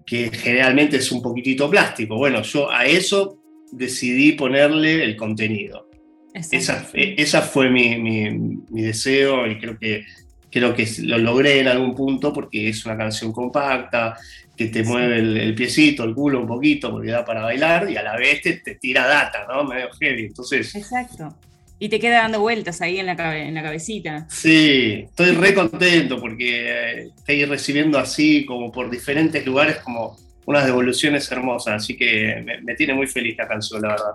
que 0.06 0.32
generalmente 0.32 0.98
es 0.98 1.12
un 1.12 1.22
poquitito 1.22 1.70
plástico. 1.70 2.16
Bueno, 2.18 2.42
yo 2.42 2.72
a 2.72 2.86
eso 2.86 3.40
decidí 3.72 4.34
ponerle 4.34 5.04
el 5.04 5.16
contenido. 5.16 5.90
Esa, 6.34 6.88
esa, 6.94 7.42
fue 7.42 7.70
mi, 7.70 8.00
mi, 8.00 8.82
deseo 8.82 9.46
y 9.48 9.60
creo 9.60 9.78
que, 9.78 10.06
creo 10.50 10.74
que 10.74 10.88
lo 11.00 11.18
logré 11.18 11.60
en 11.60 11.68
algún 11.68 11.94
punto 11.94 12.32
porque 12.32 12.70
es 12.70 12.86
una 12.86 12.96
canción 12.98 13.34
compacta, 13.34 14.18
que 14.56 14.68
te 14.68 14.84
mueve 14.84 15.20
el, 15.20 15.56
piecito, 15.56 16.06
el 16.06 16.14
culo 16.14 16.40
un 16.40 16.48
poquito 16.48 16.90
porque 16.90 17.12
da 17.12 17.26
para 17.26 17.42
bailar 17.42 17.90
y 17.90 17.98
a 17.98 18.04
la 18.04 18.16
vez 18.16 18.42
te, 18.42 18.54
te 18.54 18.76
tira 18.76 19.08
data, 19.08 19.46
¿no? 19.48 19.66
Medio 19.66 19.90
heavy. 20.00 20.26
Entonces, 20.26 20.74
Exacto. 20.74 21.36
Y 21.82 21.90
te 21.90 22.00
queda 22.00 22.22
dando 22.22 22.40
vueltas 22.40 22.80
ahí 22.82 23.00
en 23.00 23.08
la, 23.08 23.38
en 23.40 23.56
la 23.56 23.64
cabecita. 23.64 24.28
Sí, 24.30 25.06
estoy 25.08 25.32
re 25.32 25.56
contento 25.56 26.22
porque 26.22 26.68
eh, 26.70 27.10
estoy 27.18 27.46
recibiendo 27.46 27.98
así 27.98 28.46
como 28.46 28.72
por 28.72 28.92
diferentes 28.92 29.44
lugares 29.48 29.78
como 29.78 30.16
unas 30.46 30.64
devoluciones 30.68 31.32
hermosas, 31.32 31.82
así 31.82 31.98
que 31.98 32.62
me, 32.64 32.76
tiene 32.76 32.94
muy 32.94 33.08
feliz 33.08 33.36
la 33.36 33.48
canción, 33.48 33.82
la 33.82 33.88
verdad. 33.88 34.12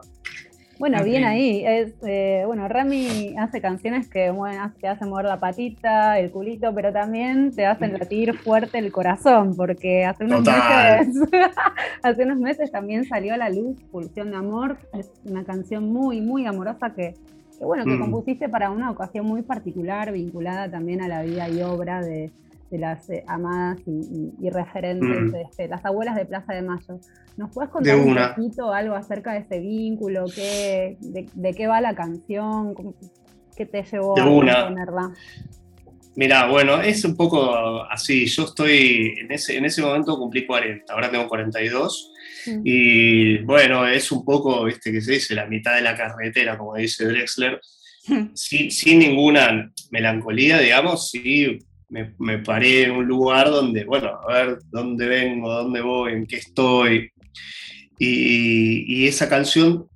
Bueno, 0.78 1.02
bien 1.02 1.24
ahí. 1.24 1.64
Es, 1.66 1.94
eh, 2.06 2.44
bueno, 2.46 2.68
Rami 2.68 3.34
hace 3.36 3.60
canciones 3.60 4.06
que 4.08 4.32
te 4.80 4.86
hacen 4.86 5.08
mover 5.08 5.24
la 5.24 5.40
patita, 5.40 6.20
el 6.20 6.30
culito, 6.30 6.72
pero 6.72 6.92
también 6.92 7.50
te 7.52 7.66
hacen 7.66 7.94
latir 7.94 8.38
fuerte 8.38 8.78
el 8.78 8.92
corazón, 8.92 9.56
porque 9.56 10.04
hace 10.04 10.22
unos 10.22 10.42
meses, 10.42 11.08
hace 12.04 12.22
unos 12.22 12.38
meses 12.38 12.70
también 12.70 13.06
salió 13.06 13.34
a 13.34 13.38
la 13.38 13.50
luz 13.50 13.76
Pulsión 13.90 14.30
de 14.30 14.36
Amor. 14.36 14.78
Es 14.92 15.10
una 15.24 15.42
canción 15.42 15.92
muy, 15.92 16.20
muy 16.20 16.46
amorosa 16.46 16.94
que, 16.94 17.14
bueno, 17.60 17.84
que 17.84 17.90
mm. 17.90 18.00
compusiste 18.00 18.48
para 18.48 18.70
una 18.70 18.90
ocasión 18.90 19.26
muy 19.26 19.42
particular, 19.42 20.12
vinculada 20.12 20.70
también 20.70 21.00
a 21.00 21.08
la 21.08 21.22
vida 21.22 21.48
y 21.48 21.62
obra 21.62 22.02
de, 22.02 22.30
de 22.70 22.78
las 22.78 23.08
eh, 23.10 23.24
amadas 23.26 23.80
y, 23.86 24.50
referentes, 24.50 25.32
mm. 25.32 25.34
este, 25.36 25.68
las 25.68 25.84
abuelas 25.84 26.16
de 26.16 26.26
Plaza 26.26 26.54
de 26.54 26.62
Mayo. 26.62 27.00
¿Nos 27.36 27.52
puedes 27.52 27.70
contar 27.70 27.96
un 27.96 28.14
poquito 28.14 28.72
algo 28.72 28.94
acerca 28.94 29.32
de 29.32 29.40
ese 29.40 29.60
vínculo? 29.60 30.24
Qué, 30.34 30.96
de, 31.00 31.54
qué 31.54 31.66
va 31.66 31.80
la 31.80 31.94
canción? 31.94 32.74
¿Qué 33.56 33.66
te 33.66 33.82
llevó 33.82 34.18
a 34.18 34.24
ponerla? 34.24 35.12
Mira, 36.14 36.48
bueno, 36.48 36.80
es 36.80 37.04
un 37.04 37.14
poco 37.14 37.82
así. 37.90 38.26
Yo 38.26 38.44
estoy, 38.44 39.14
en 39.20 39.30
ese, 39.32 39.58
en 39.58 39.66
ese 39.66 39.82
momento 39.82 40.18
cumplí 40.18 40.46
40, 40.46 40.92
ahora 40.92 41.10
tengo 41.10 41.28
42. 41.28 42.14
Y 42.64 43.38
bueno, 43.38 43.86
es 43.86 44.10
un 44.12 44.24
poco, 44.24 44.64
viste, 44.64 44.92
que 44.92 45.00
se 45.00 45.12
dice, 45.12 45.34
la 45.34 45.46
mitad 45.46 45.74
de 45.74 45.82
la 45.82 45.96
carretera, 45.96 46.56
como 46.56 46.76
dice 46.76 47.06
Drexler. 47.06 47.60
sin, 48.34 48.70
sin 48.70 48.98
ninguna 48.98 49.72
melancolía, 49.90 50.58
digamos, 50.58 51.10
sí 51.10 51.58
me, 51.88 52.38
paré 52.38 52.84
en 52.84 52.92
un 52.92 53.06
lugar 53.06 53.50
donde, 53.50 53.84
bueno, 53.84 54.10
a 54.28 54.32
ver 54.32 54.58
dónde 54.70 55.06
vengo, 55.06 55.52
dónde 55.52 55.80
voy, 55.80 56.12
en 56.12 56.26
qué 56.26 56.36
estoy. 56.36 57.10
Y, 57.98 59.06
esa 59.06 59.28
canción 59.28 59.86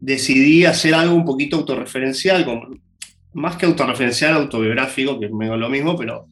decidí 0.00 0.64
hacer 0.64 0.94
algo 0.94 1.14
un 1.14 1.24
poquito 1.24 1.56
autorreferencial, 1.56 2.46
más 3.34 3.56
que 3.56 3.66
autorreferencial, 3.66 4.34
autobiográfico, 4.34 5.20
que 5.20 5.26
es 5.26 5.32
medio 5.32 5.56
lo 5.56 5.68
mismo, 5.68 5.96
pero 5.96 6.26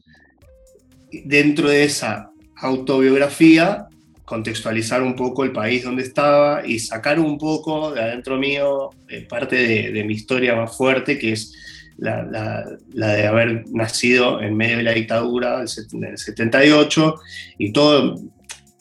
dentro 1.11 1.69
de 1.69 1.83
esa 1.83 2.31
autobiografía 2.57 3.87
contextualizar 4.25 5.03
un 5.03 5.15
poco 5.15 5.43
el 5.43 5.51
país 5.51 5.83
donde 5.83 6.03
estaba 6.03 6.65
y 6.65 6.79
sacar 6.79 7.19
un 7.19 7.37
poco 7.37 7.93
de 7.93 8.01
adentro 8.01 8.37
mío 8.37 8.89
eh, 9.07 9.21
parte 9.21 9.55
de, 9.91 10.03
mi 10.03 10.15
historia 10.15 10.55
más 10.55 10.75
fuerte, 10.75 11.17
que 11.17 11.31
es 11.31 11.53
la, 11.97 12.65
de 12.89 13.27
haber 13.27 13.65
nacido 13.71 14.41
en 14.41 14.57
medio 14.57 14.77
de 14.77 14.83
la 14.83 14.91
dictadura 14.91 15.59
del 15.59 16.17
78 16.17 17.15
y 17.57 17.71
toda 17.71 18.15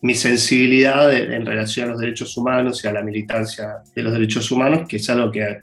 mi 0.02 0.14
sensibilidad 0.14 1.14
en 1.14 1.46
relación 1.46 1.88
a 1.88 1.92
los 1.92 2.00
derechos 2.00 2.36
humanos 2.36 2.84
y 2.84 2.88
a 2.88 2.92
la 2.92 3.02
militancia 3.02 3.76
de 3.94 4.02
los 4.02 4.12
derechos 4.12 4.50
humanos, 4.50 4.86
que 4.88 4.96
es 4.96 5.08
algo 5.08 5.30
que, 5.30 5.60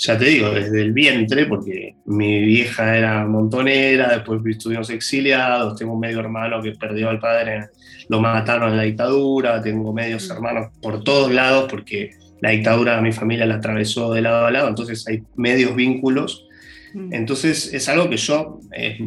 ya 0.00 0.18
te 0.18 0.24
digo, 0.24 0.50
desde 0.50 0.80
el 0.82 0.92
vientre, 0.92 1.46
porque 1.46 1.94
mi 2.06 2.44
vieja 2.44 2.96
era 2.96 3.26
montonera, 3.26 4.08
después 4.12 4.40
estuvimos 4.46 4.90
exiliados, 4.90 5.78
tengo 5.78 5.94
un 5.94 6.00
medio 6.00 6.20
hermano 6.20 6.62
que 6.62 6.72
perdió 6.72 7.10
al 7.10 7.20
padre, 7.20 7.68
lo 8.08 8.20
mataron 8.20 8.70
en 8.70 8.76
la 8.76 8.82
dictadura, 8.84 9.62
tengo 9.62 9.92
medios 9.92 10.28
mm. 10.28 10.32
hermanos 10.32 10.68
por 10.80 11.04
todos 11.04 11.32
lados, 11.32 11.66
porque 11.70 12.10
la 12.40 12.50
dictadura 12.50 12.98
a 12.98 13.02
mi 13.02 13.12
familia 13.12 13.46
la 13.46 13.56
atravesó 13.56 14.12
de 14.12 14.22
lado 14.22 14.46
a 14.46 14.50
lado, 14.50 14.68
entonces 14.68 15.06
hay 15.06 15.22
medios 15.36 15.76
vínculos 15.76 16.46
Mm. 16.92 17.14
Entonces 17.14 17.72
es 17.72 17.88
algo 17.88 18.08
que 18.08 18.16
yo, 18.16 18.60
es 18.72 19.00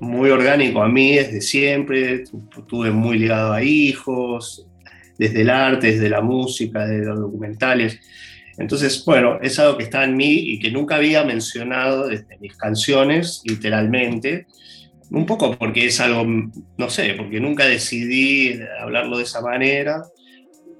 muy 0.00 0.30
orgánico 0.30 0.82
a 0.82 0.88
mí 0.88 1.16
desde 1.16 1.40
siempre, 1.40 2.24
estuve 2.24 2.90
muy 2.90 3.18
ligado 3.18 3.52
a 3.52 3.62
hijos, 3.62 4.66
desde 5.18 5.42
el 5.42 5.50
arte, 5.50 5.92
desde 5.92 6.08
la 6.08 6.20
música, 6.20 6.86
desde 6.86 7.06
los 7.06 7.20
documentales. 7.20 8.00
Entonces, 8.58 9.04
bueno, 9.04 9.38
es 9.40 9.58
algo 9.58 9.78
que 9.78 9.84
está 9.84 10.04
en 10.04 10.16
mí 10.16 10.32
y 10.32 10.58
que 10.58 10.70
nunca 10.70 10.96
había 10.96 11.24
mencionado 11.24 12.08
desde 12.08 12.38
mis 12.38 12.56
canciones, 12.56 13.42
literalmente. 13.44 14.46
Un 15.10 15.26
poco 15.26 15.56
porque 15.58 15.86
es 15.86 16.00
algo, 16.00 16.24
no 16.24 16.90
sé, 16.90 17.14
porque 17.14 17.40
nunca 17.40 17.66
decidí 17.66 18.60
hablarlo 18.80 19.18
de 19.18 19.24
esa 19.24 19.40
manera. 19.40 20.02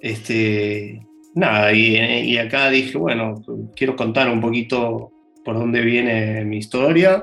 Este, 0.01 1.01
nada, 1.35 1.73
y, 1.73 2.37
acá 2.39 2.71
dije, 2.71 2.99
bueno, 2.99 3.43
quiero 3.75 3.97
contar 3.97 4.31
un 4.31 4.41
poquito 4.41 5.11
por 5.45 5.57
dónde 5.57 5.81
viene 5.81 6.45
mi 6.45 6.59
historia 6.59 7.23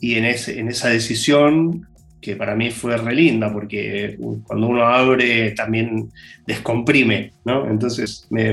y 0.00 0.14
en, 0.14 0.26
ese, 0.26 0.58
en 0.58 0.68
esa 0.68 0.88
decisión 0.88 1.88
que 2.26 2.34
para 2.34 2.56
mí 2.56 2.72
fue 2.72 2.96
re 2.96 3.14
linda, 3.14 3.52
porque 3.52 4.18
cuando 4.42 4.66
uno 4.66 4.84
abre 4.84 5.52
también 5.52 6.10
descomprime, 6.44 7.30
¿no? 7.44 7.70
Entonces 7.70 8.26
me, 8.30 8.50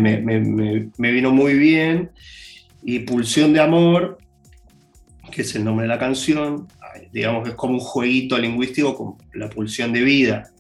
vino 0.96 1.32
muy 1.32 1.56
bien. 1.56 2.12
Y 2.84 3.00
Pulsión 3.00 3.52
de 3.52 3.62
Amor, 3.62 4.20
que 5.32 5.42
es 5.42 5.56
el 5.56 5.64
nombre 5.64 5.86
de 5.86 5.88
la 5.88 5.98
canción, 5.98 6.68
digamos 7.12 7.44
que 7.44 7.50
es 7.50 7.56
como 7.56 7.74
un 7.74 7.80
jueguito 7.80 8.38
lingüístico 8.38 8.96
con 8.96 9.16
la 9.34 9.50
pulsión 9.50 9.92
de 9.92 10.04
vida. 10.04 10.52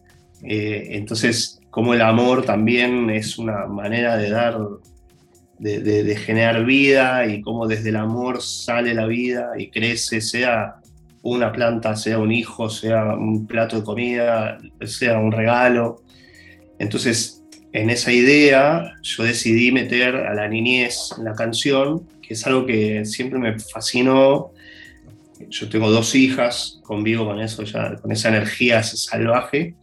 Eh, 0.41 0.87
entonces, 0.93 1.61
como 1.69 1.93
el 1.93 2.01
amor 2.01 2.43
también 2.43 3.11
es 3.11 3.37
una 3.37 3.67
manera 3.67 4.17
de 4.17 4.31
dar 4.31 4.57
de, 5.59 6.15
generar 6.15 6.65
vida 6.65 7.27
y 7.27 7.41
cómo 7.41 7.67
desde 7.67 7.89
el 7.89 7.97
amor 7.97 8.41
sale 8.41 8.95
la 8.95 9.05
vida 9.05 9.51
y 9.55 9.69
crece, 9.69 10.19
sea 10.19 10.77
una 11.23 11.51
planta, 11.51 11.95
sea 11.95 12.19
un 12.19 12.31
hijo, 12.31 12.69
sea 12.69 13.15
un 13.15 13.47
plato 13.47 13.77
de 13.77 13.83
comida, 13.83 14.57
sea 14.85 15.17
un 15.17 15.31
regalo. 15.31 16.03
Entonces, 16.79 17.41
en 17.71 17.89
esa 17.89 18.11
idea, 18.11 18.93
yo 19.01 19.23
decidí 19.23 19.71
meter 19.71 20.15
a 20.15 20.33
la 20.35 20.47
niñez 20.47 21.13
en 21.17 21.23
la 21.23 21.33
canción, 21.33 22.07
que 22.21 22.33
es 22.33 22.45
algo 22.45 22.65
que 22.65 23.05
siempre 23.05 23.39
me 23.39 23.57
fascinó. 23.57 24.51
Yo 25.49 25.69
tengo 25.69 25.89
dos 25.89 26.13
hijas, 26.13 26.81
convivo 26.83 27.25
con 27.25 27.39
eso 27.39 27.63
ya, 27.63 27.95
con 27.95 28.11
esa 28.11 28.29
energía 28.29 28.83
salvaje, 28.83 29.75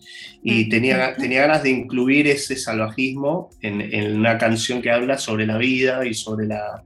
y 0.42 0.68
tenía, 0.68 1.14
tenía 1.16 1.42
ganas 1.42 1.62
de 1.62 1.70
incluir 1.70 2.26
ese 2.26 2.56
salvajismo 2.56 3.50
en, 3.62 3.80
en 3.80 4.16
una 4.16 4.36
canción 4.38 4.80
que 4.82 4.90
habla 4.90 5.18
sobre 5.18 5.46
la 5.46 5.58
vida 5.58 6.06
y 6.06 6.14
sobre 6.14 6.46
la, 6.46 6.82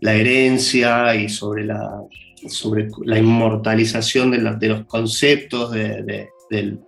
la 0.00 0.14
herencia 0.14 1.14
y 1.16 1.28
sobre 1.28 1.64
la, 1.64 2.02
sobre 2.48 2.88
la 3.04 3.18
inmortalización 3.18 4.30
de, 4.30 4.56
de 4.58 4.68
los 4.68 4.84
conceptos, 4.86 5.72
de, 5.72 6.02
de, 6.02 6.78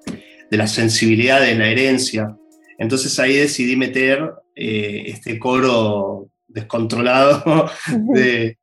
de, 0.51 0.57
la 0.57 0.67
sensibilidad 0.67 1.41
de 1.41 1.55
la 1.55 1.69
herencia. 1.69 2.37
Entonces 2.79 3.19
ahí 3.19 3.37
decidí 3.37 3.77
meter 3.77 4.33
eh, 4.55 5.05
este 5.07 5.39
coro 5.39 6.29
descontrolado 6.49 7.71
de, 8.15 8.57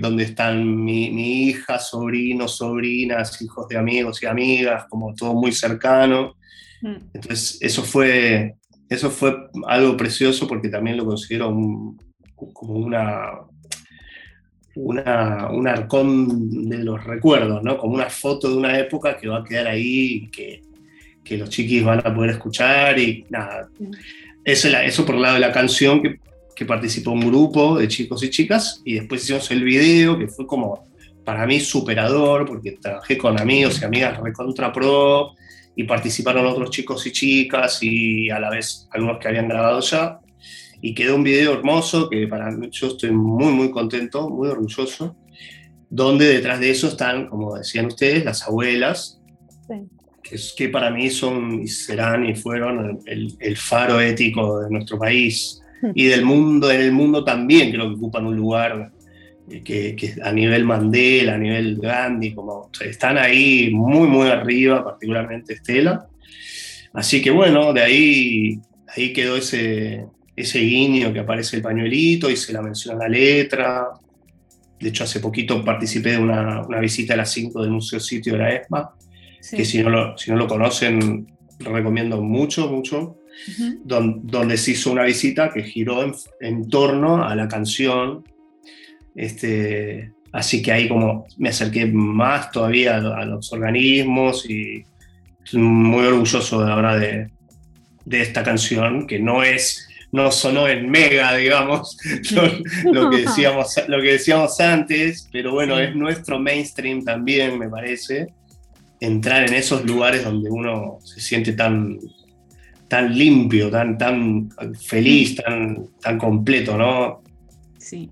donde 0.00 0.24
están 0.24 0.84
mi, 0.84 1.46
hija, 1.48 1.78
sobrinos, 1.78 2.56
sobrinas, 2.56 3.40
hijos 3.40 3.68
de 3.68 3.76
amigos 3.78 4.22
y 4.22 4.26
amigas, 4.26 4.86
como 4.88 5.14
todo 5.14 5.34
muy 5.34 5.52
cercano. 5.52 6.34
Mm. 6.82 6.96
Entonces, 7.14 7.58
eso 7.60 7.84
fue, 7.84 8.56
eso 8.88 9.10
fue 9.10 9.36
algo 9.66 9.96
precioso 9.96 10.48
porque 10.48 10.68
también 10.68 10.96
lo 10.96 11.04
considero 11.04 11.54
como 12.52 12.74
una, 12.74 13.46
una, 14.76 15.48
un 15.50 15.68
arcón 15.68 16.68
de 16.68 16.78
los 16.78 17.02
recuerdos, 17.04 17.62
¿no? 17.62 17.78
Como 17.78 17.94
una 17.94 18.10
foto 18.10 18.48
de 18.48 18.56
una 18.56 18.78
época 18.78 19.16
que 19.16 19.28
va 19.28 19.38
a 19.38 19.44
quedar 19.44 19.68
ahí, 19.68 20.28
que, 20.30 20.62
que 21.22 21.38
los 21.38 21.48
chiquis 21.48 21.84
van 21.84 22.00
a 22.04 22.14
poder 22.14 22.30
escuchar 22.30 22.98
y 22.98 23.24
nada. 23.30 23.68
Eso, 24.44 24.68
eso 24.68 25.06
por 25.06 25.14
el 25.14 25.22
lado 25.22 25.34
de 25.34 25.40
la 25.40 25.52
canción, 25.52 26.02
que 26.02 26.18
que 26.54 26.64
participó 26.64 27.10
un 27.10 27.26
grupo 27.26 27.78
de 27.78 27.88
chicos 27.88 28.22
y 28.22 28.30
chicas 28.30 28.80
y 28.84 28.94
después 28.94 29.24
hicimos 29.24 29.50
el 29.50 29.64
video 29.64 30.18
que 30.18 30.28
fue 30.28 30.46
como 30.46 30.86
para 31.24 31.46
mí 31.46 31.58
superador 31.60 32.46
porque 32.46 32.72
trabajé 32.72 33.18
con 33.18 33.40
amigos 33.40 33.80
y 33.80 33.84
amigas 33.84 34.18
recontra 34.20 34.72
pro 34.72 35.32
y 35.74 35.84
participaron 35.84 36.46
otros 36.46 36.70
chicos 36.70 37.04
y 37.06 37.12
chicas 37.12 37.78
y 37.82 38.30
a 38.30 38.38
la 38.38 38.50
vez 38.50 38.86
algunos 38.92 39.18
que 39.18 39.28
habían 39.28 39.48
grabado 39.48 39.80
ya 39.80 40.20
y 40.86 40.94
quedó 40.94 41.16
un 41.16 41.24
video 41.24 41.54
hermoso 41.54 42.10
que 42.10 42.28
para 42.28 42.50
mí 42.50 42.68
yo 42.70 42.88
estoy 42.88 43.10
muy 43.10 43.50
muy 43.54 43.70
contento, 43.70 44.28
muy 44.28 44.48
orgulloso 44.48 45.16
donde 45.88 46.26
detrás 46.26 46.60
de 46.60 46.70
eso 46.70 46.88
están, 46.88 47.26
como 47.28 47.56
decían 47.56 47.86
ustedes, 47.86 48.22
las 48.22 48.42
abuelas, 48.42 49.18
que, 50.22 50.34
es, 50.34 50.52
que 50.54 50.68
para 50.68 50.90
mí 50.90 51.08
son 51.08 51.62
y 51.62 51.68
serán 51.68 52.26
y 52.26 52.34
fueron 52.34 53.00
el, 53.06 53.34
el 53.38 53.56
faro 53.56 53.98
ético 53.98 54.60
de 54.60 54.70
nuestro 54.70 54.98
país 54.98 55.62
y 55.94 56.04
del 56.04 56.22
mundo, 56.22 56.70
en 56.70 56.82
el 56.82 56.92
mundo 56.92 57.24
también 57.24 57.70
creo 57.70 57.88
que 57.88 57.94
ocupan 57.94 58.26
un 58.26 58.36
lugar 58.36 58.92
eh, 59.50 59.62
que, 59.62 60.14
a 60.22 60.32
nivel 60.32 60.64
Mandela, 60.64 61.36
a 61.36 61.38
nivel 61.38 61.78
Gandhi, 61.78 62.34
como 62.34 62.70
están 62.84 63.16
ahí 63.16 63.70
muy, 63.72 64.06
muy 64.06 64.28
arriba, 64.28 64.84
particularmente 64.84 65.54
Estela. 65.54 66.08
Así 66.92 67.22
que 67.22 67.30
bueno, 67.30 67.72
de 67.72 67.80
ahí, 67.80 68.60
ahí 68.94 69.14
quedó 69.14 69.36
ese, 69.36 70.06
ese 70.36 70.60
guiño 70.60 71.12
que 71.12 71.20
aparece 71.20 71.56
el 71.56 71.62
pañuelito 71.62 72.30
y 72.30 72.36
se 72.36 72.52
la 72.52 72.62
menciona 72.62 72.98
la 72.98 73.08
letra. 73.08 73.88
de 74.80 74.88
hecho 74.88 75.04
hace 75.04 75.20
poquito 75.20 75.64
participé 75.64 76.12
de 76.12 76.18
una, 76.18 76.66
visita 76.80 77.14
a 77.14 77.18
las 77.18 77.30
5 77.32 77.62
del 77.62 77.70
Museo 77.70 78.00
Sitio 78.00 78.34
de 78.34 78.38
la 78.38 78.54
ESMA, 78.54 78.90
que 79.50 79.64
si 79.64 79.82
no, 79.82 79.90
lo, 79.90 80.18
si 80.18 80.30
no 80.30 80.36
lo 80.36 80.46
conocen, 80.46 81.26
recomiendo 81.60 82.20
mucho, 82.20 82.68
mucho, 82.68 83.18
donde, 83.84 84.56
se 84.56 84.72
hizo 84.72 84.92
una 84.92 85.04
visita 85.04 85.50
que 85.52 85.62
giró 85.62 86.04
en, 86.40 86.68
torno 86.68 87.24
a 87.24 87.34
la 87.34 87.48
canción. 87.48 88.24
Este, 89.14 90.12
así 90.32 90.62
que 90.62 90.72
ahí 90.72 90.88
como 90.88 91.26
me 91.38 91.50
acerqué 91.50 91.86
más 91.86 92.50
todavía 92.50 92.96
a, 92.96 93.24
los 93.24 93.52
organismos 93.52 94.48
y 94.48 94.84
muy 95.52 96.06
orgulloso 96.06 96.64
de 96.64 96.72
ahora 96.72 96.96
de, 96.96 97.30
de 98.04 98.22
esta 98.22 98.42
canción, 98.42 99.06
que 99.06 99.18
no 99.18 99.42
es 99.42 99.88
no 100.14 100.30
sonó 100.30 100.68
en 100.68 100.88
mega, 100.88 101.34
digamos, 101.34 101.98
lo, 102.84 103.10
que 103.10 103.16
decíamos, 103.22 103.74
lo 103.88 104.00
que 104.00 104.12
decíamos 104.12 104.60
antes, 104.60 105.28
pero 105.32 105.50
bueno, 105.50 105.76
es 105.76 105.96
nuestro 105.96 106.38
mainstream 106.38 107.04
también, 107.04 107.58
me 107.58 107.68
parece, 107.68 108.28
entrar 109.00 109.42
en 109.48 109.54
esos 109.54 109.84
lugares 109.84 110.22
donde 110.22 110.48
uno 110.48 110.98
se 111.02 111.20
siente 111.20 111.52
tan, 111.54 111.98
tan 112.86 113.18
limpio, 113.18 113.72
tan, 113.72 113.98
tan 113.98 114.50
feliz, 114.80 115.34
tan, 115.34 115.88
tan 116.00 116.16
completo, 116.16 116.78
¿no? 116.78 117.20
Sí. 117.80 118.08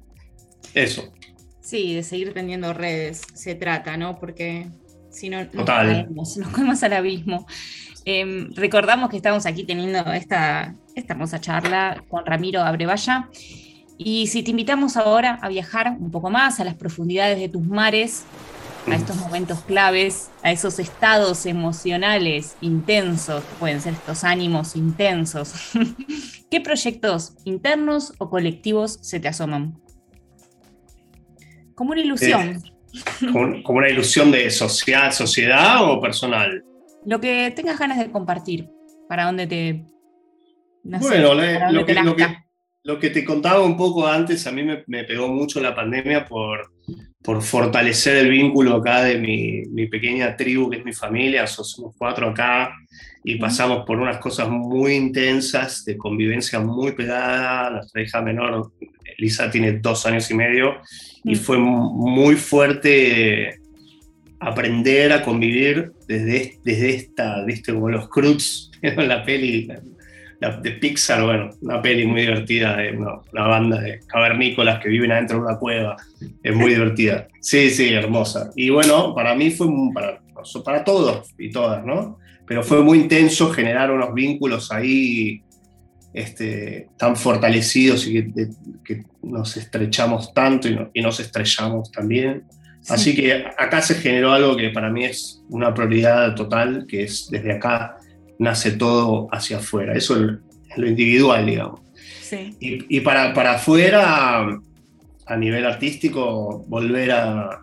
Eso. 0.74 1.12
Sí, 1.60 1.94
de 1.94 2.02
seguir 2.02 2.34
teniendo 2.34 2.74
redes 2.74 3.22
se 3.32 3.54
trata, 3.54 3.96
¿no? 3.96 4.18
Porque 4.18 4.66
si 5.08 5.30
no, 5.30 5.44
nos 5.52 5.66
caemos, 5.66 6.36
nos 6.36 6.48
caemos 6.48 6.82
al 6.82 6.94
abismo. 6.94 7.46
Em, 8.04 8.52
recordamos 8.56 9.08
que 9.08 9.18
estamos 9.18 9.46
aquí 9.46 9.62
teniendo 9.62 10.00
esta, 10.12 10.74
esta 10.94 11.14
hermosa 11.14 11.40
charla 11.40 12.04
con 12.08 12.24
Ramiro 12.26 12.60
Abrevaya. 12.60 13.28
Y 13.98 14.26
si 14.26 14.42
te 14.42 14.50
invitamos 14.50 14.96
ahora 14.96 15.38
a 15.42 15.48
viajar 15.48 15.96
un 15.98 16.10
poco 16.10 16.30
más 16.30 16.60
a 16.60 16.64
las 16.64 16.74
profundidades 16.74 17.38
de 17.38 17.48
tus 17.48 17.62
mares, 17.62 18.24
a 18.86 18.94
estos 18.96 19.16
momentos 19.16 19.60
claves, 19.60 20.30
a 20.42 20.50
esos 20.50 20.78
estados 20.78 21.46
emocionales 21.46 22.56
intensos, 22.60 23.44
pueden 23.60 23.80
ser 23.80 23.94
estos 23.94 24.24
ánimos 24.24 24.74
intensos, 24.74 25.54
¿qué 26.50 26.60
proyectos 26.60 27.34
internos 27.44 28.12
o 28.18 28.28
colectivos 28.28 28.98
se 29.02 29.20
te 29.20 29.28
asoman? 29.28 29.80
Como 31.74 31.92
una 31.92 32.00
ilusión. 32.00 32.62
Eh, 33.22 33.32
como, 33.32 33.78
una 33.78 33.88
ilusión 33.88 34.30
de 34.30 34.50
social, 34.50 35.12
sociedad 35.12 35.88
o 35.88 36.00
personal? 36.00 36.64
Lo 37.06 37.20
que 37.20 37.52
tengas 37.54 37.78
ganas 37.78 37.98
de 37.98 38.10
compartir, 38.10 38.68
para 39.08 39.24
dónde 39.24 39.46
te 39.46 39.86
bueno, 40.82 41.34
lo, 42.84 42.98
que, 42.98 43.10
te 43.10 43.24
contaba 43.24 43.60
un 43.60 43.76
poco 43.76 44.06
antes, 44.06 44.46
a 44.46 44.52
mí 44.52 44.62
me, 44.62 45.04
pegó 45.04 45.28
mucho 45.28 45.60
la 45.60 45.74
pandemia 45.74 46.24
por, 46.26 46.72
por 47.22 47.42
fortalecer 47.42 48.16
el 48.16 48.30
vínculo 48.30 48.76
acá 48.76 49.04
de 49.04 49.18
mi, 49.18 49.86
pequeña 49.86 50.36
tribu, 50.36 50.70
que 50.70 50.78
es 50.78 50.84
mi 50.84 50.92
familia, 50.92 51.46
somos 51.46 51.94
cuatro 51.96 52.30
acá, 52.30 52.72
y 53.24 53.36
pasamos 53.36 53.84
por 53.86 53.98
unas 53.98 54.18
cosas 54.18 54.48
muy 54.48 54.94
intensas, 54.94 55.84
de 55.84 55.96
convivencia 55.96 56.58
muy 56.58 56.92
pegada, 56.92 57.70
nuestra 57.70 58.02
hija 58.02 58.20
menor, 58.20 58.72
Lisa, 59.18 59.50
tiene 59.50 59.72
dos 59.72 60.04
años 60.06 60.28
y 60.30 60.34
medio, 60.34 60.80
y 61.22 61.34
mm. 61.34 61.38
fue 61.38 61.58
muy 61.58 62.34
fuerte 62.34 63.60
aprender 64.40 65.12
a 65.12 65.22
convivir 65.22 65.92
desde, 66.08 66.58
desde 66.64 66.94
esta, 66.94 67.44
viste, 67.44 67.72
como 67.72 67.88
los 67.88 68.08
Cruz 68.08 68.72
en 68.82 69.08
la 69.08 69.24
peli, 69.24 69.68
de 70.50 70.72
Pixar, 70.72 71.22
bueno, 71.22 71.50
una 71.60 71.80
peli 71.80 72.04
muy 72.04 72.22
divertida 72.22 72.76
de 72.76 72.96
una, 72.96 73.20
banda 73.32 73.80
de 73.80 74.00
cavernícolas 74.06 74.82
que 74.82 74.88
viven 74.88 75.12
adentro 75.12 75.38
de 75.38 75.44
una 75.44 75.56
cueva. 75.56 75.96
Es 76.42 76.54
muy 76.54 76.70
divertida. 76.70 77.28
Sí, 77.40 77.70
sí, 77.70 77.92
hermosa. 77.92 78.50
Y 78.56 78.70
bueno, 78.70 79.14
para 79.14 79.34
mí 79.34 79.50
fue 79.50 79.68
para, 79.94 80.20
para 80.64 80.84
todos 80.84 81.32
y 81.38 81.50
todas, 81.50 81.84
¿no? 81.84 82.18
Pero 82.46 82.62
fue 82.62 82.82
muy 82.82 82.98
intenso 82.98 83.50
generar 83.50 83.90
unos 83.90 84.12
vínculos 84.14 84.72
ahí 84.72 85.42
este, 86.12 86.88
tan 86.96 87.16
fortalecidos 87.16 88.06
y 88.06 88.32
que, 88.84 89.04
nos 89.22 89.56
estrechamos 89.56 90.34
tanto 90.34 90.68
y, 90.68 91.00
nos 91.00 91.20
estrellamos 91.20 91.92
también. 91.92 92.44
Así 92.88 93.14
que 93.14 93.44
acá 93.56 93.80
se 93.80 93.94
generó 93.94 94.32
algo 94.32 94.56
que 94.56 94.70
para 94.70 94.90
mí 94.90 95.04
es 95.04 95.40
una 95.48 95.72
prioridad 95.72 96.34
total, 96.34 96.84
que 96.88 97.04
es 97.04 97.28
desde 97.30 97.52
acá 97.52 97.96
nace 98.42 98.72
todo 98.72 99.28
hacia 99.30 99.58
afuera. 99.58 99.94
Eso 99.94 100.16
es 100.16 100.76
lo 100.76 100.86
individual, 100.86 101.46
digamos. 101.46 101.80
Y, 102.60 103.00
para, 103.00 103.34
para 103.34 103.52
afuera, 103.52 104.58
a 105.26 105.36
nivel 105.36 105.66
artístico, 105.66 106.64
volver 106.66 107.12
a, 107.12 107.60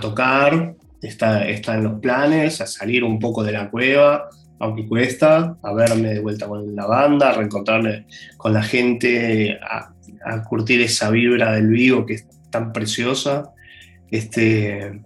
tocar, 0.00 0.74
está, 1.02 1.46
está 1.48 1.74
en 1.76 1.84
los 1.84 2.00
planes, 2.00 2.60
a 2.60 2.66
salir 2.66 3.04
un 3.04 3.18
poco 3.18 3.42
de 3.42 3.52
la 3.52 3.70
cueva, 3.70 4.28
aunque 4.58 4.86
cuesta, 4.86 5.56
a 5.62 5.72
verme 5.74 6.14
de 6.14 6.20
vuelta 6.20 6.46
con 6.46 6.74
la 6.74 6.86
banda, 6.86 7.30
a 7.30 7.32
reencontrarme 7.34 8.06
con 8.36 8.52
la 8.52 8.62
gente, 8.62 9.58
a, 9.62 9.92
a 10.24 10.42
curtir 10.44 10.80
esa 10.82 11.10
vibra 11.10 11.52
del 11.52 11.68
vivo 11.68 12.06
que 12.06 12.14
es 12.14 12.26
tan 12.50 12.72
preciosa. 12.72 13.52
Este, 14.10 15.00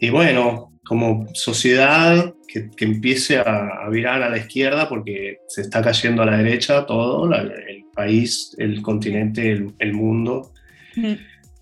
y 0.00 0.10
bueno, 0.10 0.72
como 0.84 1.26
sociedad 1.34 2.33
que, 2.46 2.84
empiece 2.84 3.38
a, 3.38 3.88
virar 3.90 4.22
a 4.22 4.28
la 4.28 4.38
izquierda 4.38 4.88
porque 4.88 5.38
se 5.48 5.62
está 5.62 5.82
cayendo 5.82 6.22
a 6.22 6.26
la 6.26 6.38
derecha 6.38 6.86
todo, 6.86 7.32
el 7.32 7.84
país, 7.94 8.54
el 8.58 8.82
continente, 8.82 9.50
el, 9.78 9.92
mundo. 9.92 10.52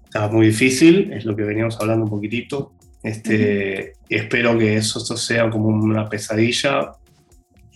Está 0.05 0.29
muy 0.29 0.47
difícil, 0.49 1.13
es 1.13 1.25
lo 1.25 1.35
que 1.35 1.43
veníamos 1.43 1.81
hablando 1.81 2.05
un 2.05 2.11
poquitito. 2.11 2.73
Este, 3.03 3.95
Espero 4.09 4.59
que 4.59 4.77
eso, 4.77 5.01
sea 5.01 5.49
como 5.49 5.69
una 5.69 6.07
pesadilla, 6.07 6.93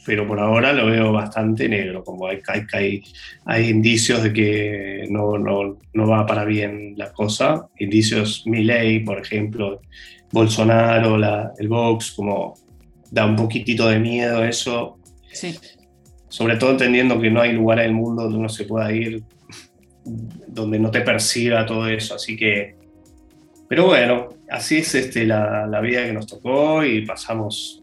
pero 0.04 0.26
por 0.26 0.38
ahora 0.38 0.74
lo 0.74 0.84
veo 0.84 1.10
bastante 1.10 1.66
negro, 1.66 2.04
como 2.04 2.28
hay, 2.28 2.40
hay, 2.74 3.02
hay 3.46 3.68
indicios 3.70 4.22
de 4.22 4.32
que 4.34 5.06
no, 5.08 5.38
no, 5.38 5.78
no, 5.94 6.06
va 6.06 6.26
para 6.26 6.44
bien 6.44 6.92
la 6.96 7.10
cosa, 7.12 7.66
indicios 7.78 8.44
ley 8.46 9.00
por 9.00 9.18
ejemplo, 9.18 9.80
Bolsonaro, 10.30 11.16
la, 11.16 11.52
el 11.58 11.68
Vox, 11.68 12.12
como 12.12 12.54
da 13.10 13.26
un 13.26 13.36
poquitito 13.36 13.88
de 13.88 13.98
miedo 13.98 14.44
eso. 14.44 14.98
Sí. 15.32 15.58
Sobre 16.28 16.56
todo 16.56 16.72
entendiendo 16.72 17.20
que 17.20 17.30
no 17.30 17.40
hay 17.40 17.52
lugar 17.52 17.78
en 17.78 17.86
el 17.86 17.92
mundo 17.92 18.24
donde 18.24 18.38
uno 18.38 18.48
se 18.48 18.64
pueda 18.64 18.92
ir, 18.92 19.22
donde 20.48 20.78
no 20.78 20.90
te 20.90 21.00
persiga 21.00 21.66
todo 21.66 21.88
eso. 21.88 22.14
Así 22.14 22.36
que, 22.36 22.74
pero 23.68 23.86
bueno, 23.86 24.28
así 24.50 24.78
es 24.78 24.94
este, 24.94 25.26
la, 25.26 25.66
la 25.66 25.80
vida 25.80 26.04
que 26.04 26.12
nos 26.12 26.26
tocó 26.26 26.84
y 26.84 27.04
pasamos 27.06 27.80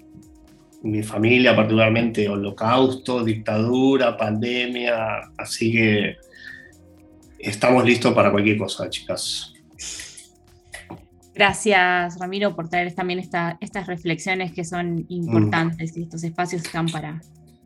mi 0.84 1.02
familia 1.02 1.56
particularmente, 1.56 2.28
holocausto, 2.28 3.24
dictadura, 3.24 4.18
pandemia, 4.18 5.32
así 5.38 5.72
que 5.72 6.18
estamos 7.40 7.86
listos 7.86 8.14
para 8.14 8.32
cualquier 8.32 8.58
cosa, 8.58 8.90
chicas. 8.90 9.53
Gracias, 11.34 12.20
Ramiro, 12.20 12.56
por 12.56 12.70
traer 12.70 12.94
también 12.94 13.20
estas 13.20 13.88
reflexiones 13.88 14.54
que 14.54 14.64
son 14.64 15.06
importantes 15.10 15.98
y 15.98 16.04
estos 16.04 16.24
espacios 16.24 16.64
están 16.64 16.88
para. 16.88 17.22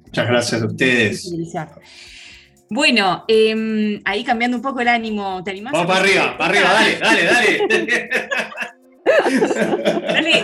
Muchas 0.05 0.27
gracias 0.27 0.61
a 0.61 0.65
ustedes. 0.65 1.29
Bueno, 2.69 3.25
em, 3.27 4.01
ahí 4.05 4.23
cambiando 4.23 4.57
un 4.57 4.63
poco 4.63 4.79
el 4.81 4.87
ánimo, 4.87 5.43
¿te 5.43 5.51
animás? 5.51 5.73
Vamos 5.73 5.87
para 5.87 5.99
arriba, 6.01 6.37
para 6.37 6.51
arriba, 6.51 6.73
dale, 6.73 6.99
dale, 6.99 7.23
dale. 7.25 8.09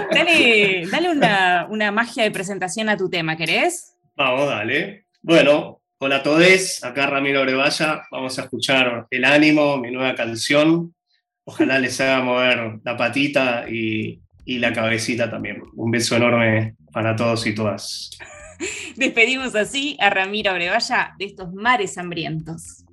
dale, 0.09 0.87
dale, 0.89 1.09
una, 1.09 1.67
una, 1.69 1.91
magia 1.91 2.23
de 2.23 2.31
presentación 2.31 2.87
a 2.87 2.95
tu 2.95 3.09
tema, 3.09 3.35
¿querés? 3.35 3.95
Vamos, 4.15 4.47
dale. 4.47 5.05
Bueno, 5.21 5.81
hola 5.97 6.17
a 6.17 6.23
todos, 6.23 6.83
acá 6.83 7.07
Ramiro 7.07 7.41
Brevalla, 7.41 8.03
vamos 8.09 8.39
a 8.39 8.43
escuchar 8.43 9.07
El 9.09 9.25
Ánimo, 9.25 9.77
mi 9.77 9.91
nueva 9.91 10.15
canción, 10.15 10.93
Ojalá 11.45 11.79
les 11.79 11.99
haga 11.99 12.23
mover 12.23 12.79
la 12.83 12.95
patita 12.95 13.65
y, 13.69 14.19
la 14.45 14.73
cabecita 14.73 15.29
también. 15.29 15.61
Un 15.75 15.91
beso 15.91 16.15
enorme 16.15 16.75
para 16.91 17.15
todos 17.15 17.45
y 17.47 17.55
todas. 17.55 18.11
Despedimos 18.95 19.55
así 19.55 19.97
a 19.99 20.09
Ramiro 20.09 20.51
Abrevaya 20.51 21.13
de 21.17 21.25
estos 21.25 21.53
mares 21.53 21.97
hambrientos. 21.97 22.85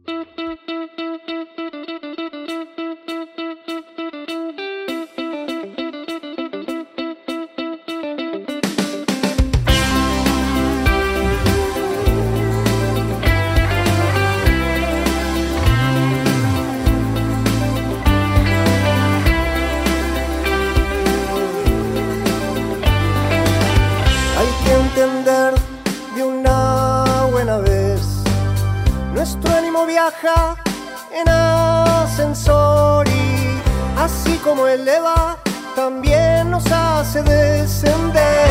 En 31.12 31.28
ascensor 31.28 33.06
y 33.06 33.60
así 33.98 34.38
como 34.38 34.66
eleva, 34.66 35.36
también 35.76 36.50
nos 36.50 36.64
hace 36.72 37.22
descender. 37.22 38.48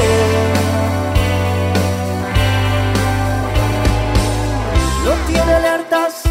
No 5.03 5.11
tiene 5.25 5.55
alertas 5.55 6.21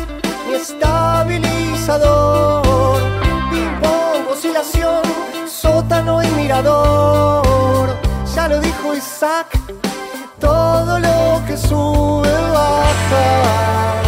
ni 0.46 0.54
estabilizador, 0.54 3.02
ping-pong, 3.50 4.28
oscilación, 4.30 5.02
sótano 5.48 6.22
y 6.22 6.28
mirador. 6.28 7.88
Ya 8.36 8.46
lo 8.46 8.60
dijo 8.60 8.94
Isaac, 8.94 9.48
todo 10.38 11.00
lo 11.00 11.42
que 11.44 11.56
sube 11.56 12.30
baja. 12.52 14.07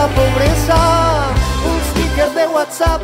La 0.00 0.06
pobreza. 0.20 0.78
Un 1.68 1.76
sticker 1.88 2.30
de 2.38 2.46
WhatsApp 2.54 3.02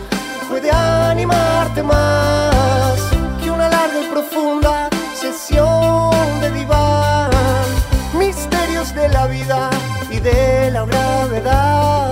puede 0.49 0.71
animarte 0.71 1.83
más 1.83 2.99
que 3.41 3.51
una 3.51 3.69
larga 3.69 3.99
y 4.05 4.07
profunda 4.15 4.89
sesión 5.23 6.27
de 6.41 6.49
diván. 6.61 7.67
Misterios 8.15 8.95
de 8.95 9.09
la 9.17 9.27
vida 9.27 9.71
y 10.11 10.19
de 10.29 10.71
la 10.71 10.83
gravedad. 10.87 12.11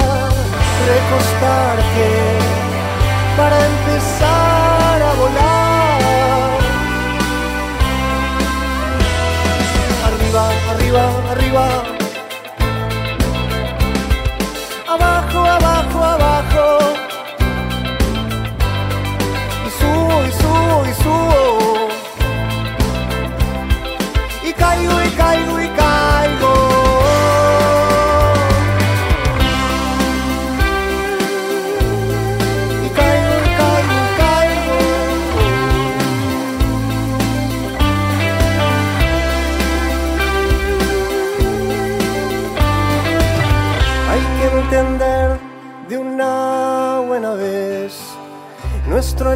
Recostarte 0.92 2.08
para 3.38 3.56
empezar 3.72 4.13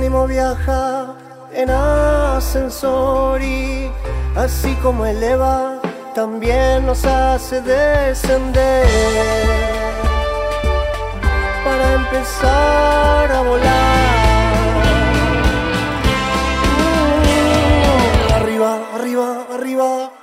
Ánimo 0.08 0.26
viaja 0.26 1.14
en 1.52 1.68
ascensor 1.68 3.42
y 3.42 3.90
así 4.36 4.74
como 4.76 5.04
eleva, 5.04 5.82
también 6.14 6.86
nos 6.86 7.04
hace 7.04 7.60
descender. 7.60 8.86
Para 11.62 11.92
empezar 11.92 13.32
a 13.32 13.40
volar. 13.42 14.54
Mm, 18.30 18.32
Arriba, 18.32 18.78
arriba, 18.94 19.46
arriba. 19.52 20.17